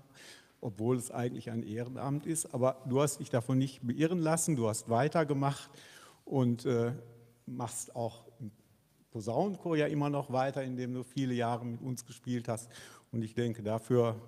obwohl 0.62 0.98
es 0.98 1.12
eigentlich 1.12 1.50
ein 1.50 1.64
Ehrenamt 1.64 2.26
ist. 2.26 2.54
Aber 2.54 2.82
du 2.88 3.02
hast 3.02 3.20
dich 3.20 3.30
davon 3.30 3.58
nicht 3.58 3.86
beirren 3.86 4.20
lassen, 4.20 4.56
du 4.56 4.68
hast 4.68 4.90
weitergemacht 4.90 5.70
und 6.26 6.66
äh, 6.66 6.92
machst 7.46 7.96
auch 7.96 8.26
im 8.40 8.52
Posaunenchor 9.12 9.78
ja 9.78 9.88
immer 9.88 10.10
noch 10.10 10.32
weiter, 10.32 10.64
indem 10.64 10.94
du 10.94 11.04
viele 11.04 11.34
Jahre 11.34 11.66
mit 11.66 11.82
uns 11.82 12.06
gespielt 12.06 12.48
hast. 12.48 12.70
Und 13.12 13.24
ich 13.24 13.34
denke, 13.34 13.64
dafür 13.64 14.22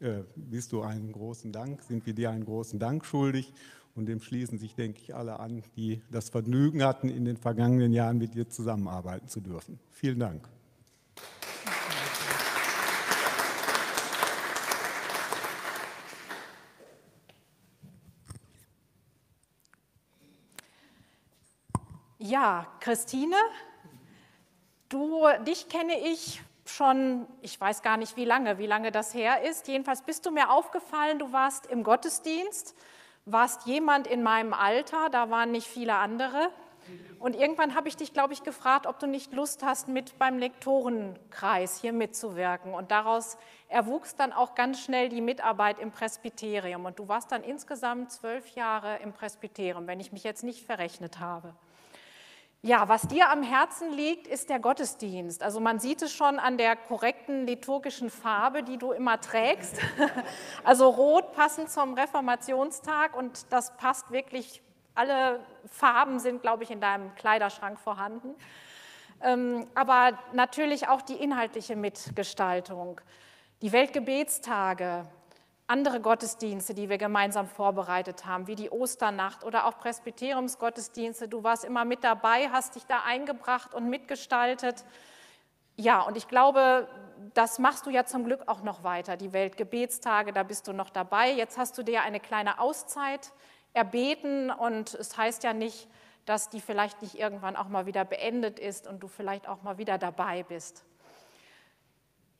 äh, 0.00 0.22
bist 0.36 0.72
du 0.72 0.82
einen 0.82 1.12
großen 1.12 1.50
Dank, 1.52 1.82
sind 1.82 2.06
wir 2.06 2.14
dir 2.14 2.30
einen 2.30 2.44
großen 2.44 2.78
Dank 2.78 3.04
schuldig. 3.04 3.52
Und 3.96 4.06
dem 4.06 4.20
schließen 4.20 4.58
sich, 4.58 4.76
denke 4.76 5.00
ich, 5.02 5.14
alle 5.14 5.40
an, 5.40 5.64
die 5.76 6.02
das 6.08 6.28
Vergnügen 6.28 6.84
hatten, 6.84 7.08
in 7.08 7.24
den 7.24 7.36
vergangenen 7.36 7.92
Jahren 7.92 8.18
mit 8.18 8.34
dir 8.34 8.48
zusammenarbeiten 8.48 9.26
zu 9.26 9.40
dürfen. 9.40 9.80
Vielen 9.90 10.20
Dank. 10.20 10.48
Ja, 22.20 22.68
Christine, 22.78 23.36
du, 24.88 25.24
dich 25.44 25.68
kenne 25.68 25.94
ich 26.12 26.40
schon, 26.70 27.26
ich 27.42 27.60
weiß 27.60 27.82
gar 27.82 27.96
nicht 27.96 28.16
wie 28.16 28.24
lange, 28.24 28.58
wie 28.58 28.66
lange 28.66 28.92
das 28.92 29.14
her 29.14 29.42
ist. 29.42 29.68
Jedenfalls 29.68 30.02
bist 30.02 30.26
du 30.26 30.30
mir 30.30 30.50
aufgefallen, 30.50 31.18
du 31.18 31.32
warst 31.32 31.66
im 31.66 31.82
Gottesdienst 31.82 32.74
warst 33.32 33.66
jemand 33.66 34.06
in 34.06 34.22
meinem 34.22 34.52
Alter, 34.54 35.08
da 35.10 35.30
waren 35.30 35.50
nicht 35.50 35.66
viele 35.66 35.94
andere. 35.94 36.50
Und 37.18 37.34
irgendwann 37.34 37.74
habe 37.74 37.88
ich 37.88 37.96
dich, 37.96 38.12
glaube 38.14 38.32
ich, 38.32 38.44
gefragt, 38.44 38.86
ob 38.86 38.98
du 38.98 39.06
nicht 39.06 39.32
Lust 39.32 39.62
hast, 39.62 39.88
mit 39.88 40.18
beim 40.18 40.38
Lektorenkreis 40.38 41.80
hier 41.80 41.92
mitzuwirken. 41.92 42.72
Und 42.72 42.90
daraus 42.90 43.36
erwuchs 43.68 44.14
dann 44.14 44.32
auch 44.32 44.54
ganz 44.54 44.80
schnell 44.80 45.08
die 45.08 45.20
Mitarbeit 45.20 45.80
im 45.80 45.90
Presbyterium. 45.90 46.86
Und 46.86 46.98
du 46.98 47.08
warst 47.08 47.32
dann 47.32 47.42
insgesamt 47.42 48.12
zwölf 48.12 48.48
Jahre 48.54 48.98
im 48.98 49.12
Presbyterium, 49.12 49.86
wenn 49.86 50.00
ich 50.00 50.12
mich 50.12 50.22
jetzt 50.22 50.44
nicht 50.44 50.64
verrechnet 50.64 51.18
habe. 51.18 51.54
Ja, 52.62 52.88
was 52.88 53.02
dir 53.02 53.30
am 53.30 53.44
Herzen 53.44 53.92
liegt, 53.92 54.26
ist 54.26 54.50
der 54.50 54.58
Gottesdienst. 54.58 55.44
Also 55.44 55.60
man 55.60 55.78
sieht 55.78 56.02
es 56.02 56.12
schon 56.12 56.40
an 56.40 56.58
der 56.58 56.74
korrekten 56.74 57.46
liturgischen 57.46 58.10
Farbe, 58.10 58.64
die 58.64 58.78
du 58.78 58.92
immer 58.92 59.20
trägst. 59.20 59.78
Also 60.64 60.88
rot 60.88 61.32
passend 61.32 61.70
zum 61.70 61.94
Reformationstag 61.94 63.16
und 63.16 63.52
das 63.52 63.76
passt 63.76 64.10
wirklich, 64.10 64.60
alle 64.94 65.40
Farben 65.70 66.18
sind, 66.18 66.42
glaube 66.42 66.64
ich, 66.64 66.70
in 66.70 66.80
deinem 66.80 67.14
Kleiderschrank 67.14 67.78
vorhanden. 67.78 68.34
Ähm, 69.22 69.68
aber 69.74 70.18
natürlich 70.32 70.88
auch 70.88 71.02
die 71.02 71.14
inhaltliche 71.14 71.76
Mitgestaltung. 71.76 73.00
Die 73.62 73.72
Weltgebetstage, 73.72 75.06
andere 75.68 76.00
Gottesdienste, 76.00 76.74
die 76.74 76.88
wir 76.88 76.98
gemeinsam 76.98 77.46
vorbereitet 77.46 78.24
haben, 78.24 78.46
wie 78.46 78.56
die 78.56 78.70
Osternacht 78.70 79.44
oder 79.44 79.66
auch 79.66 79.78
Presbyteriumsgottesdienste. 79.78 81.28
Du 81.28 81.44
warst 81.44 81.64
immer 81.64 81.84
mit 81.84 82.02
dabei, 82.02 82.48
hast 82.50 82.74
dich 82.74 82.86
da 82.86 83.02
eingebracht 83.06 83.74
und 83.74 83.88
mitgestaltet. 83.88 84.84
Ja, 85.76 86.00
und 86.00 86.16
ich 86.16 86.26
glaube, 86.26 86.88
das 87.34 87.58
machst 87.58 87.84
du 87.84 87.90
ja 87.90 88.06
zum 88.06 88.24
Glück 88.24 88.42
auch 88.46 88.62
noch 88.62 88.82
weiter. 88.82 89.16
Die 89.16 89.32
Weltgebetstage, 89.34 90.32
da 90.32 90.42
bist 90.42 90.66
du 90.68 90.72
noch 90.72 90.88
dabei. 90.88 91.30
Jetzt 91.32 91.58
hast 91.58 91.76
du 91.76 91.82
dir 91.82 92.02
eine 92.02 92.18
kleine 92.18 92.58
Auszeit 92.58 93.32
erbeten 93.74 94.50
und 94.50 94.94
es 94.94 95.16
heißt 95.16 95.44
ja 95.44 95.52
nicht, 95.52 95.86
dass 96.24 96.48
die 96.48 96.60
vielleicht 96.60 97.02
nicht 97.02 97.18
irgendwann 97.18 97.56
auch 97.56 97.68
mal 97.68 97.86
wieder 97.86 98.04
beendet 98.04 98.58
ist 98.58 98.86
und 98.86 99.02
du 99.02 99.08
vielleicht 99.08 99.46
auch 99.48 99.62
mal 99.62 99.78
wieder 99.78 99.98
dabei 99.98 100.42
bist. 100.42 100.84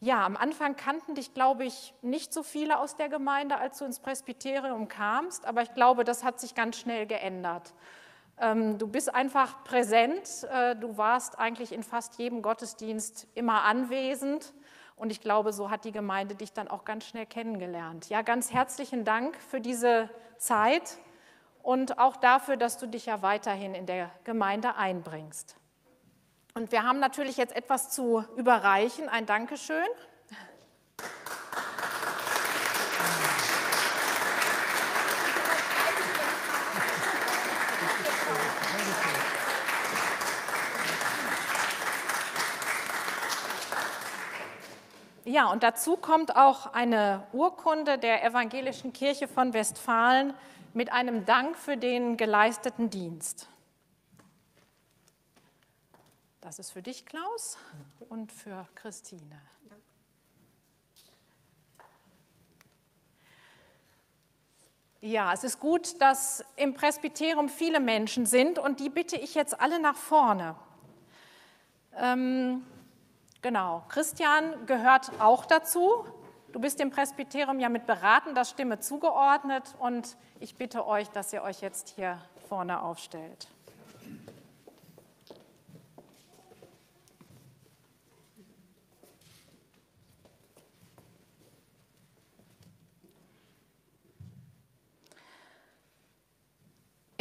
Ja, 0.00 0.24
am 0.24 0.36
Anfang 0.36 0.76
kannten 0.76 1.16
dich, 1.16 1.34
glaube 1.34 1.64
ich, 1.64 1.92
nicht 2.02 2.32
so 2.32 2.44
viele 2.44 2.78
aus 2.78 2.94
der 2.94 3.08
Gemeinde, 3.08 3.58
als 3.58 3.78
du 3.78 3.84
ins 3.84 3.98
Presbyterium 3.98 4.86
kamst, 4.86 5.44
aber 5.44 5.62
ich 5.62 5.74
glaube, 5.74 6.04
das 6.04 6.22
hat 6.22 6.38
sich 6.38 6.54
ganz 6.54 6.78
schnell 6.78 7.06
geändert. 7.06 7.74
Ähm, 8.40 8.78
du 8.78 8.86
bist 8.86 9.12
einfach 9.12 9.64
präsent, 9.64 10.46
äh, 10.52 10.76
du 10.76 10.96
warst 10.96 11.38
eigentlich 11.40 11.72
in 11.72 11.82
fast 11.82 12.16
jedem 12.18 12.42
Gottesdienst 12.42 13.26
immer 13.34 13.64
anwesend 13.64 14.54
und 14.94 15.10
ich 15.10 15.20
glaube, 15.20 15.52
so 15.52 15.68
hat 15.68 15.84
die 15.84 15.92
Gemeinde 15.92 16.36
dich 16.36 16.52
dann 16.52 16.68
auch 16.68 16.84
ganz 16.84 17.04
schnell 17.04 17.26
kennengelernt. 17.26 18.08
Ja, 18.08 18.22
ganz 18.22 18.52
herzlichen 18.52 19.04
Dank 19.04 19.36
für 19.36 19.60
diese 19.60 20.10
Zeit 20.36 20.98
und 21.64 21.98
auch 21.98 22.16
dafür, 22.16 22.56
dass 22.56 22.78
du 22.78 22.86
dich 22.86 23.06
ja 23.06 23.22
weiterhin 23.22 23.74
in 23.74 23.86
der 23.86 24.10
Gemeinde 24.22 24.76
einbringst. 24.76 25.56
Und 26.58 26.72
wir 26.72 26.82
haben 26.82 26.98
natürlich 26.98 27.36
jetzt 27.36 27.54
etwas 27.54 27.90
zu 27.90 28.24
überreichen, 28.36 29.08
ein 29.08 29.26
Dankeschön. 29.26 29.76
Ja, 45.24 45.52
und 45.52 45.62
dazu 45.62 45.96
kommt 45.96 46.34
auch 46.34 46.72
eine 46.72 47.22
Urkunde 47.32 47.98
der 47.98 48.24
Evangelischen 48.24 48.92
Kirche 48.92 49.28
von 49.28 49.52
Westfalen 49.52 50.34
mit 50.74 50.90
einem 50.92 51.24
Dank 51.24 51.56
für 51.56 51.76
den 51.76 52.16
geleisteten 52.16 52.90
Dienst. 52.90 53.48
Das 56.40 56.58
ist 56.58 56.70
für 56.70 56.82
dich, 56.82 57.04
Klaus, 57.04 57.58
und 58.08 58.30
für 58.30 58.66
Christine. 58.76 59.40
Ja, 65.00 65.32
es 65.32 65.44
ist 65.44 65.60
gut, 65.60 66.00
dass 66.00 66.44
im 66.56 66.74
Presbyterium 66.74 67.48
viele 67.48 67.78
Menschen 67.78 68.26
sind 68.26 68.58
und 68.58 68.80
die 68.80 68.88
bitte 68.88 69.16
ich 69.16 69.34
jetzt 69.34 69.60
alle 69.60 69.80
nach 69.80 69.94
vorne. 69.94 70.56
Ähm, 71.96 72.64
genau, 73.42 73.84
Christian 73.88 74.66
gehört 74.66 75.20
auch 75.20 75.44
dazu. 75.44 76.04
Du 76.52 76.60
bist 76.60 76.80
dem 76.80 76.90
Presbyterium 76.90 77.60
ja 77.60 77.68
mit 77.68 77.86
beraten, 77.86 78.34
das 78.34 78.50
Stimme 78.50 78.80
zugeordnet 78.80 79.74
und 79.78 80.16
ich 80.40 80.56
bitte 80.56 80.86
euch, 80.86 81.08
dass 81.10 81.32
ihr 81.32 81.42
euch 81.42 81.60
jetzt 81.60 81.90
hier 81.90 82.20
vorne 82.48 82.82
aufstellt. 82.82 83.48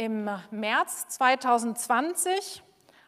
Im 0.00 0.30
März 0.52 1.08
2020, 1.08 2.62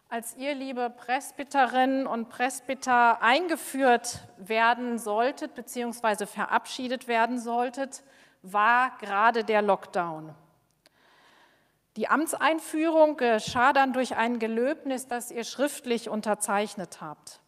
als 0.09 0.35
ihr, 0.37 0.57
liebe 0.57 0.91
Presbyterinnen 0.91 2.05
und 2.05 2.31
Presbyter, 2.31 3.23
eingeführt 3.23 4.27
werden 4.39 4.99
solltet 4.99 5.55
bzw. 5.55 6.27
verabschiedet 6.27 7.07
werden 7.07 7.39
solltet, 7.39 8.03
war 8.43 8.99
gerade 8.99 9.45
der 9.45 9.63
Lockdown. 9.63 10.35
Die 11.95 12.09
Amtseinführung 12.09 13.17
geschah 13.17 13.73
dann 13.73 13.93
durch 13.93 14.17
ein 14.17 14.41
Gelöbnis, 14.41 15.07
das 15.07 15.31
ihr 15.31 15.45
schriftlich 15.45 16.09
unterzeichnet 16.09 17.01
habt. 17.01 17.39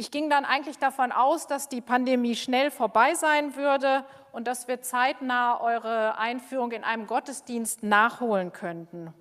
Ich 0.00 0.10
ging 0.10 0.30
dann 0.30 0.46
eigentlich 0.46 0.78
davon 0.78 1.12
aus, 1.12 1.46
dass 1.46 1.68
die 1.68 1.82
Pandemie 1.82 2.34
schnell 2.34 2.70
vorbei 2.70 3.12
sein 3.12 3.54
würde 3.54 4.02
und 4.32 4.46
dass 4.46 4.66
wir 4.66 4.80
zeitnah 4.80 5.60
eure 5.60 6.16
Einführung 6.16 6.72
in 6.72 6.84
einem 6.84 7.06
Gottesdienst 7.06 7.82
nachholen 7.82 8.50
könnten. 8.50 9.12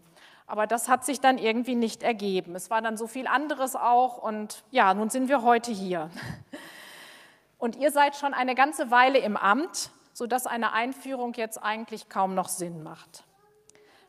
Aber 0.47 0.67
das 0.67 0.87
hat 0.87 1.03
sich 1.03 1.19
dann 1.19 1.37
irgendwie 1.37 1.75
nicht 1.75 2.01
ergeben. 2.01 2.55
Es 2.55 2.69
war 2.69 2.81
dann 2.81 2.95
so 2.95 3.07
viel 3.07 3.27
anderes 3.27 3.75
auch 3.75 4.19
und 4.19 4.63
ja, 4.71 4.93
nun 4.93 5.09
sind 5.09 5.27
wir 5.27 5.41
heute 5.41 5.69
hier. 5.73 6.09
Und 7.57 7.75
ihr 7.75 7.91
seid 7.91 8.15
schon 8.15 8.33
eine 8.33 8.55
ganze 8.55 8.89
Weile 8.89 9.19
im 9.19 9.35
Amt, 9.35 9.89
sodass 10.13 10.47
eine 10.47 10.71
Einführung 10.71 11.33
jetzt 11.33 11.61
eigentlich 11.61 12.07
kaum 12.07 12.33
noch 12.33 12.47
Sinn 12.47 12.83
macht. 12.83 13.25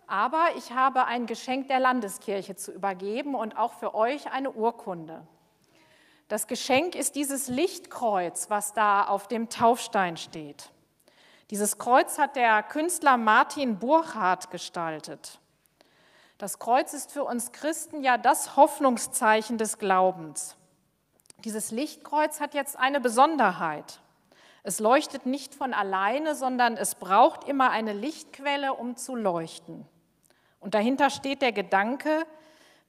Aber 0.06 0.44
ich 0.56 0.70
habe 0.70 1.06
ein 1.06 1.26
Geschenk 1.26 1.66
der 1.66 1.80
Landeskirche 1.80 2.54
zu 2.54 2.70
übergeben 2.70 3.34
und 3.34 3.58
auch 3.58 3.72
für 3.72 3.92
euch 3.92 4.30
eine 4.30 4.52
Urkunde. 4.52 5.26
Das 6.30 6.46
Geschenk 6.46 6.94
ist 6.94 7.16
dieses 7.16 7.48
Lichtkreuz, 7.48 8.50
was 8.50 8.72
da 8.72 9.02
auf 9.02 9.26
dem 9.26 9.48
Taufstein 9.48 10.16
steht. 10.16 10.70
Dieses 11.50 11.76
Kreuz 11.76 12.18
hat 12.18 12.36
der 12.36 12.62
Künstler 12.62 13.16
Martin 13.16 13.80
Burchardt 13.80 14.48
gestaltet. 14.52 15.40
Das 16.38 16.60
Kreuz 16.60 16.94
ist 16.94 17.10
für 17.10 17.24
uns 17.24 17.50
Christen 17.50 18.04
ja 18.04 18.16
das 18.16 18.54
Hoffnungszeichen 18.54 19.58
des 19.58 19.78
Glaubens. 19.78 20.54
Dieses 21.38 21.72
Lichtkreuz 21.72 22.38
hat 22.38 22.54
jetzt 22.54 22.78
eine 22.78 23.00
Besonderheit. 23.00 23.98
Es 24.62 24.78
leuchtet 24.78 25.26
nicht 25.26 25.56
von 25.56 25.74
alleine, 25.74 26.36
sondern 26.36 26.76
es 26.76 26.94
braucht 26.94 27.42
immer 27.48 27.70
eine 27.70 27.92
Lichtquelle, 27.92 28.74
um 28.74 28.94
zu 28.94 29.16
leuchten. 29.16 29.84
Und 30.60 30.74
dahinter 30.74 31.10
steht 31.10 31.42
der 31.42 31.50
Gedanke, 31.50 32.24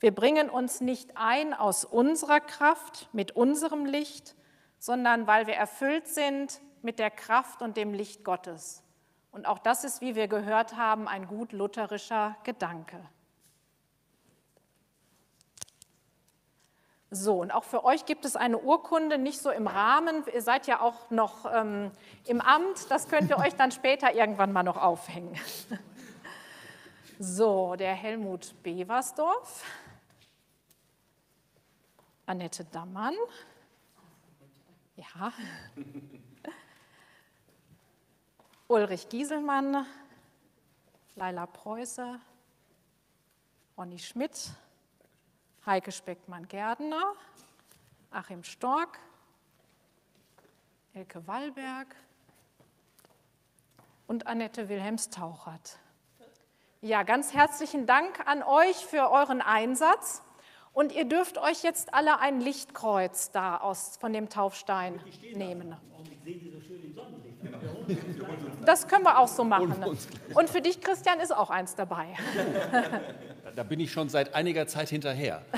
wir 0.02 0.14
bringen 0.14 0.50
uns 0.50 0.82
nicht 0.82 1.12
ein 1.16 1.54
aus 1.54 1.86
unserer 1.86 2.40
Kraft, 2.40 3.08
mit 3.14 3.36
unserem 3.36 3.86
Licht, 3.86 4.36
sondern 4.80 5.28
weil 5.28 5.46
wir 5.46 5.54
erfüllt 5.54 6.08
sind 6.08 6.60
mit 6.82 6.98
der 6.98 7.12
Kraft 7.12 7.62
und 7.62 7.78
dem 7.78 7.94
Licht 7.94 8.24
Gottes. 8.24 8.84
Und 9.32 9.46
auch 9.46 9.60
das 9.60 9.84
ist, 9.84 10.02
wie 10.02 10.16
wir 10.16 10.28
gehört 10.28 10.76
haben, 10.76 11.08
ein 11.08 11.28
gut 11.28 11.54
lutherischer 11.54 12.36
Gedanke. 12.44 12.98
So, 17.12 17.42
und 17.42 17.52
auch 17.52 17.66
für 17.66 17.84
euch 17.84 18.06
gibt 18.06 18.26
es 18.26 18.36
eine 18.36 18.58
Urkunde, 18.58 19.20
nicht 19.20 19.40
so 19.40 19.52
im 19.52 19.68
Rahmen. 19.68 20.24
Ihr 20.34 20.42
seid 20.42 20.66
ja 20.66 20.80
auch 20.80 21.12
noch 21.12 21.46
ähm, 21.54 21.92
im 22.26 22.42
Amt, 22.42 22.90
das 22.90 23.08
könnt 23.08 23.30
ihr 23.30 23.38
euch 23.38 23.54
dann 23.54 23.72
später 23.72 24.16
irgendwann 24.16 24.52
mal 24.52 24.64
noch 24.64 24.78
aufhängen. 24.78 25.38
So, 27.24 27.76
der 27.76 27.94
Helmut 27.94 28.56
Beversdorf, 28.64 29.64
Annette 32.26 32.66
Dammann, 32.66 33.16
ja, 34.96 35.34
Ulrich 38.68 39.10
Gieselmann, 39.10 39.86
Laila 41.16 41.46
Preuße, 41.46 42.20
Ronny 43.78 44.00
Schmidt, 44.00 44.52
Heike 45.66 45.92
Speckmann-Gerdner, 45.92 47.14
Achim 48.12 48.44
Stork, 48.44 49.00
Elke 50.94 51.26
Wallberg 51.28 51.96
und 54.08 54.28
Annette 54.28 54.70
Wilhelms-Tauchert. 54.70 55.80
Ja, 56.82 57.04
ganz 57.04 57.34
herzlichen 57.34 57.86
Dank 57.86 58.26
an 58.28 58.42
euch 58.42 58.86
für 58.86 59.12
euren 59.12 59.42
Einsatz. 59.42 60.24
Und 60.74 60.94
ihr 60.94 61.06
dürft 61.06 61.38
euch 61.38 61.64
jetzt 61.64 61.94
alle 61.94 62.20
ein 62.20 62.40
Lichtkreuz 62.40 63.32
da 63.32 63.58
aus, 63.58 63.98
von 64.00 64.14
dem 64.14 64.30
Taufstein 64.30 65.02
nehmen. 65.34 65.76
Das 68.66 68.88
können 68.88 69.04
wir 69.04 69.18
auch 69.18 69.28
so 69.28 69.44
machen. 69.44 69.84
Und 70.36 70.50
für 70.50 70.62
dich, 70.62 70.82
Christian, 70.82 71.20
ist 71.20 71.36
auch 71.36 71.50
eins 71.50 71.76
dabei. 71.76 72.16
Da 73.56 73.64
bin 73.64 73.80
ich 73.80 73.92
schon 73.92 74.08
seit 74.08 74.36
einiger 74.36 74.68
Zeit 74.68 74.90
hinterher. 74.90 75.44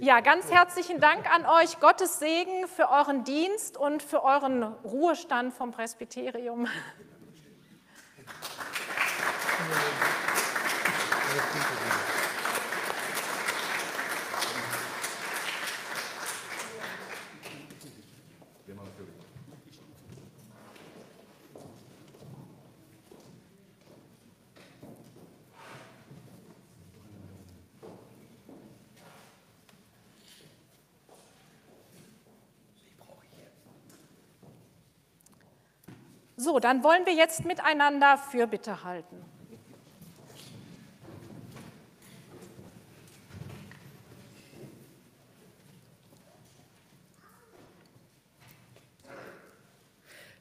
Ja, 0.00 0.20
ganz 0.20 0.50
herzlichen 0.50 0.98
Dank 0.98 1.30
an 1.30 1.44
euch. 1.44 1.78
Gottes 1.78 2.18
Segen 2.18 2.66
für 2.68 2.88
euren 2.88 3.24
Dienst 3.24 3.76
und 3.76 4.02
für 4.02 4.24
euren 4.24 4.62
Ruhestand 4.62 5.52
vom 5.52 5.72
Presbyterium. 5.72 6.68
Dann 36.60 36.82
wollen 36.82 37.06
wir 37.06 37.14
jetzt 37.14 37.44
miteinander 37.44 38.18
Fürbitte 38.18 38.84
halten. 38.84 39.16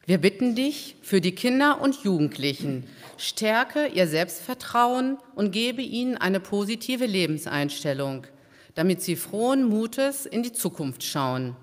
Wir 0.07 0.19
bitten 0.19 0.55
dich 0.55 0.95
für 1.01 1.19
die 1.19 1.35
Kinder 1.35 1.81
und 1.81 2.01
Jugendlichen, 2.05 2.87
stärke 3.17 3.87
ihr 3.87 4.07
Selbstvertrauen 4.07 5.17
und 5.35 5.51
gebe 5.51 5.81
ihnen 5.81 6.15
eine 6.15 6.39
positive 6.39 7.05
Lebenseinstellung, 7.05 8.25
damit 8.73 9.01
sie 9.01 9.17
frohen 9.17 9.65
Mutes 9.65 10.25
in 10.25 10.43
die 10.43 10.53
Zukunft 10.53 11.03
schauen. 11.03 11.57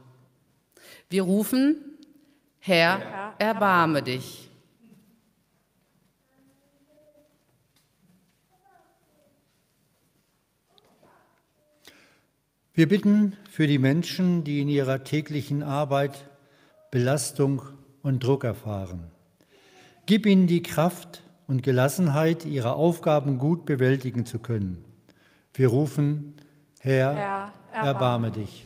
Wir 1.08 1.22
rufen, 1.22 1.93
Herr, 2.66 3.34
erbarme 3.38 4.02
dich. 4.02 4.48
Wir 12.72 12.88
bitten 12.88 13.36
für 13.50 13.66
die 13.66 13.78
Menschen, 13.78 14.44
die 14.44 14.62
in 14.62 14.70
ihrer 14.70 15.04
täglichen 15.04 15.62
Arbeit 15.62 16.24
Belastung 16.90 17.60
und 18.02 18.24
Druck 18.24 18.44
erfahren. 18.44 19.10
Gib 20.06 20.24
ihnen 20.24 20.46
die 20.46 20.62
Kraft 20.62 21.22
und 21.46 21.62
Gelassenheit, 21.62 22.46
ihre 22.46 22.76
Aufgaben 22.76 23.36
gut 23.36 23.66
bewältigen 23.66 24.24
zu 24.24 24.38
können. 24.38 24.82
Wir 25.52 25.68
rufen, 25.68 26.32
Herr, 26.80 27.14
Herr 27.14 27.52
erbarme, 27.72 27.86
erbarme 27.88 28.30
dich. 28.30 28.64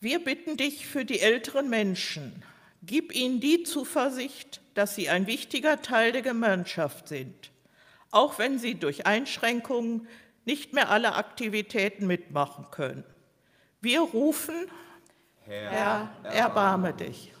Wir 0.00 0.24
bitten 0.24 0.56
dich 0.56 0.86
für 0.86 1.04
die 1.04 1.20
älteren 1.20 1.68
Menschen. 1.68 2.42
Gib 2.82 3.14
ihnen 3.14 3.40
die 3.40 3.64
Zuversicht, 3.64 4.62
dass 4.72 4.94
sie 4.94 5.10
ein 5.10 5.26
wichtiger 5.26 5.82
Teil 5.82 6.12
der 6.12 6.22
Gemeinschaft 6.22 7.08
sind, 7.08 7.50
auch 8.10 8.38
wenn 8.38 8.58
sie 8.58 8.76
durch 8.76 9.06
Einschränkungen 9.06 10.08
nicht 10.46 10.72
mehr 10.72 10.88
alle 10.88 11.16
Aktivitäten 11.16 12.06
mitmachen 12.06 12.66
können. 12.70 13.04
Wir 13.82 14.00
rufen, 14.00 14.54
Herr, 15.44 16.10
Herr 16.22 16.32
erbarme 16.32 16.94
dich. 16.94 17.32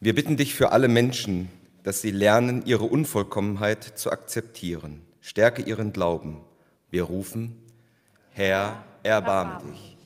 Wir 0.00 0.14
bitten 0.16 0.36
dich 0.36 0.54
für 0.54 0.72
alle 0.72 0.88
Menschen, 0.88 1.48
dass 1.84 2.00
sie 2.00 2.10
lernen, 2.10 2.66
ihre 2.66 2.84
Unvollkommenheit 2.84 3.84
zu 3.84 4.10
akzeptieren. 4.10 5.02
Stärke 5.20 5.62
ihren 5.62 5.92
Glauben. 5.92 6.40
Wir 6.90 7.04
rufen, 7.04 7.67
Herr, 8.38 8.84
erbarme 9.02 9.58
dich. 9.64 9.96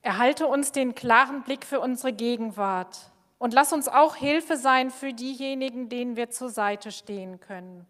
Erhalte 0.00 0.48
uns 0.48 0.72
den 0.72 0.96
klaren 0.96 1.44
Blick 1.44 1.64
für 1.64 1.78
unsere 1.78 2.12
Gegenwart 2.12 3.12
und 3.38 3.54
lass 3.54 3.72
uns 3.72 3.86
auch 3.86 4.16
Hilfe 4.16 4.56
sein 4.56 4.90
für 4.90 5.12
diejenigen, 5.12 5.88
denen 5.88 6.16
wir 6.16 6.30
zur 6.30 6.48
Seite 6.50 6.90
stehen 6.90 7.38
können. 7.38 7.86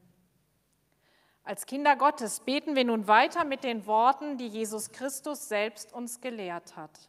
Als 1.45 1.65
Kinder 1.65 1.97
Gottes 1.97 2.41
beten 2.41 2.77
wir 2.77 2.85
nun 2.85 3.07
weiter 3.07 3.47
mit 3.47 3.65
den 3.65 3.87
Worten, 3.87 4.37
die 4.37 4.49
Jesus 4.49 4.93
Christus 4.93 5.49
selbst 5.49 5.95
uns 5.95 6.21
gelehrt 6.21 6.77
hat. 6.77 7.09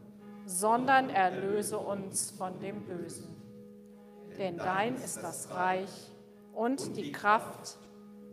sondern 0.51 1.09
erlöse 1.09 1.77
uns 1.77 2.31
von 2.31 2.59
dem 2.59 2.83
Bösen. 2.83 3.37
Denn 4.37 4.57
dein 4.57 4.95
ist 4.95 5.23
das 5.23 5.49
Reich 5.51 6.11
und 6.53 6.97
die 6.97 7.11
Kraft 7.11 7.77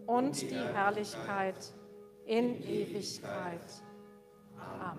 und 0.06 0.40
die 0.42 0.56
Herrlichkeit 0.56 1.72
in 2.26 2.60
Ewigkeit. 2.62 3.60
Amen. 4.58 4.98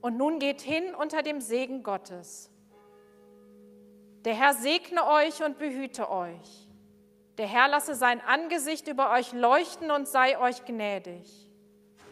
Und 0.00 0.16
nun 0.16 0.38
geht 0.38 0.60
hin 0.60 0.94
unter 0.94 1.22
dem 1.22 1.40
Segen 1.40 1.82
Gottes. 1.82 2.50
Der 4.24 4.34
Herr 4.34 4.54
segne 4.54 5.06
euch 5.06 5.44
und 5.44 5.58
behüte 5.58 6.10
euch. 6.10 6.68
Der 7.36 7.46
Herr 7.46 7.68
lasse 7.68 7.94
sein 7.94 8.20
Angesicht 8.22 8.88
über 8.88 9.12
euch 9.12 9.32
leuchten 9.32 9.90
und 9.90 10.08
sei 10.08 10.38
euch 10.38 10.64
gnädig. 10.64 11.48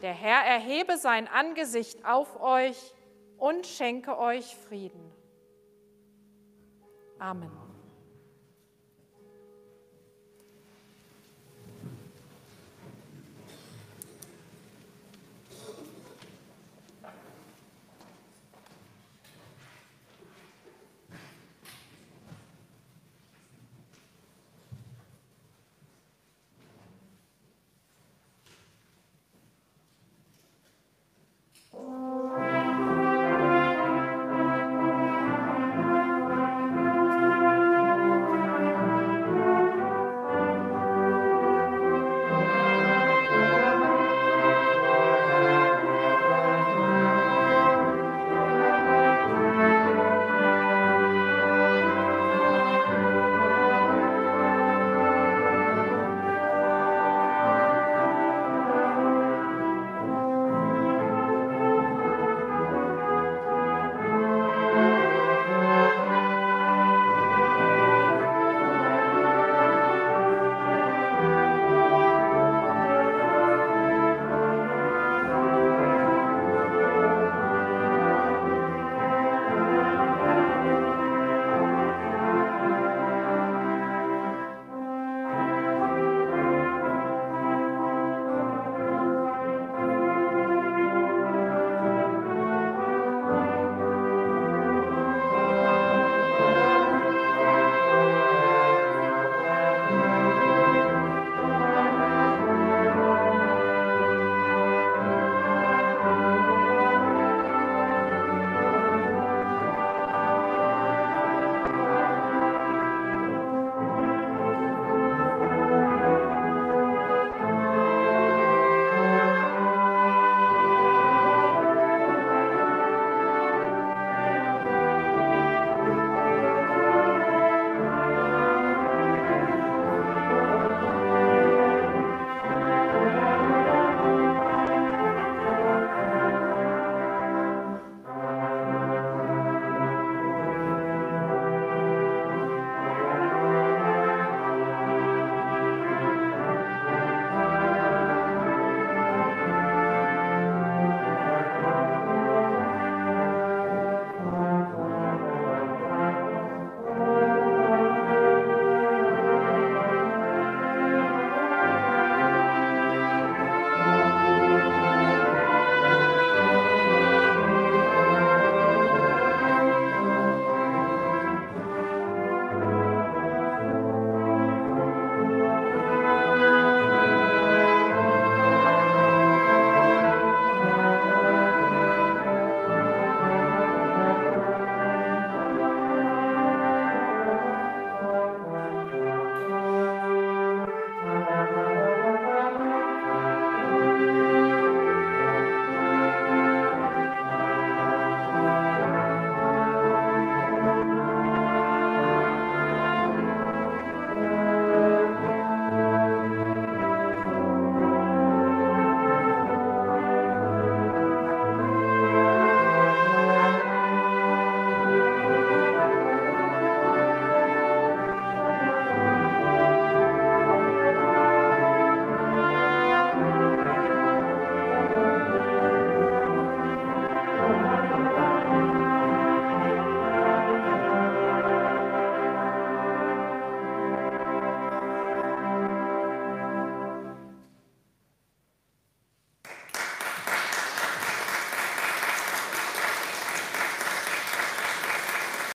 Der 0.02 0.12
Herr 0.12 0.44
erhebe 0.44 0.98
sein 0.98 1.28
Angesicht 1.28 2.04
auf 2.04 2.40
euch 2.40 2.92
und 3.38 3.66
schenke 3.66 4.18
euch 4.18 4.56
Frieden. 4.56 5.12
Amen. 7.18 7.61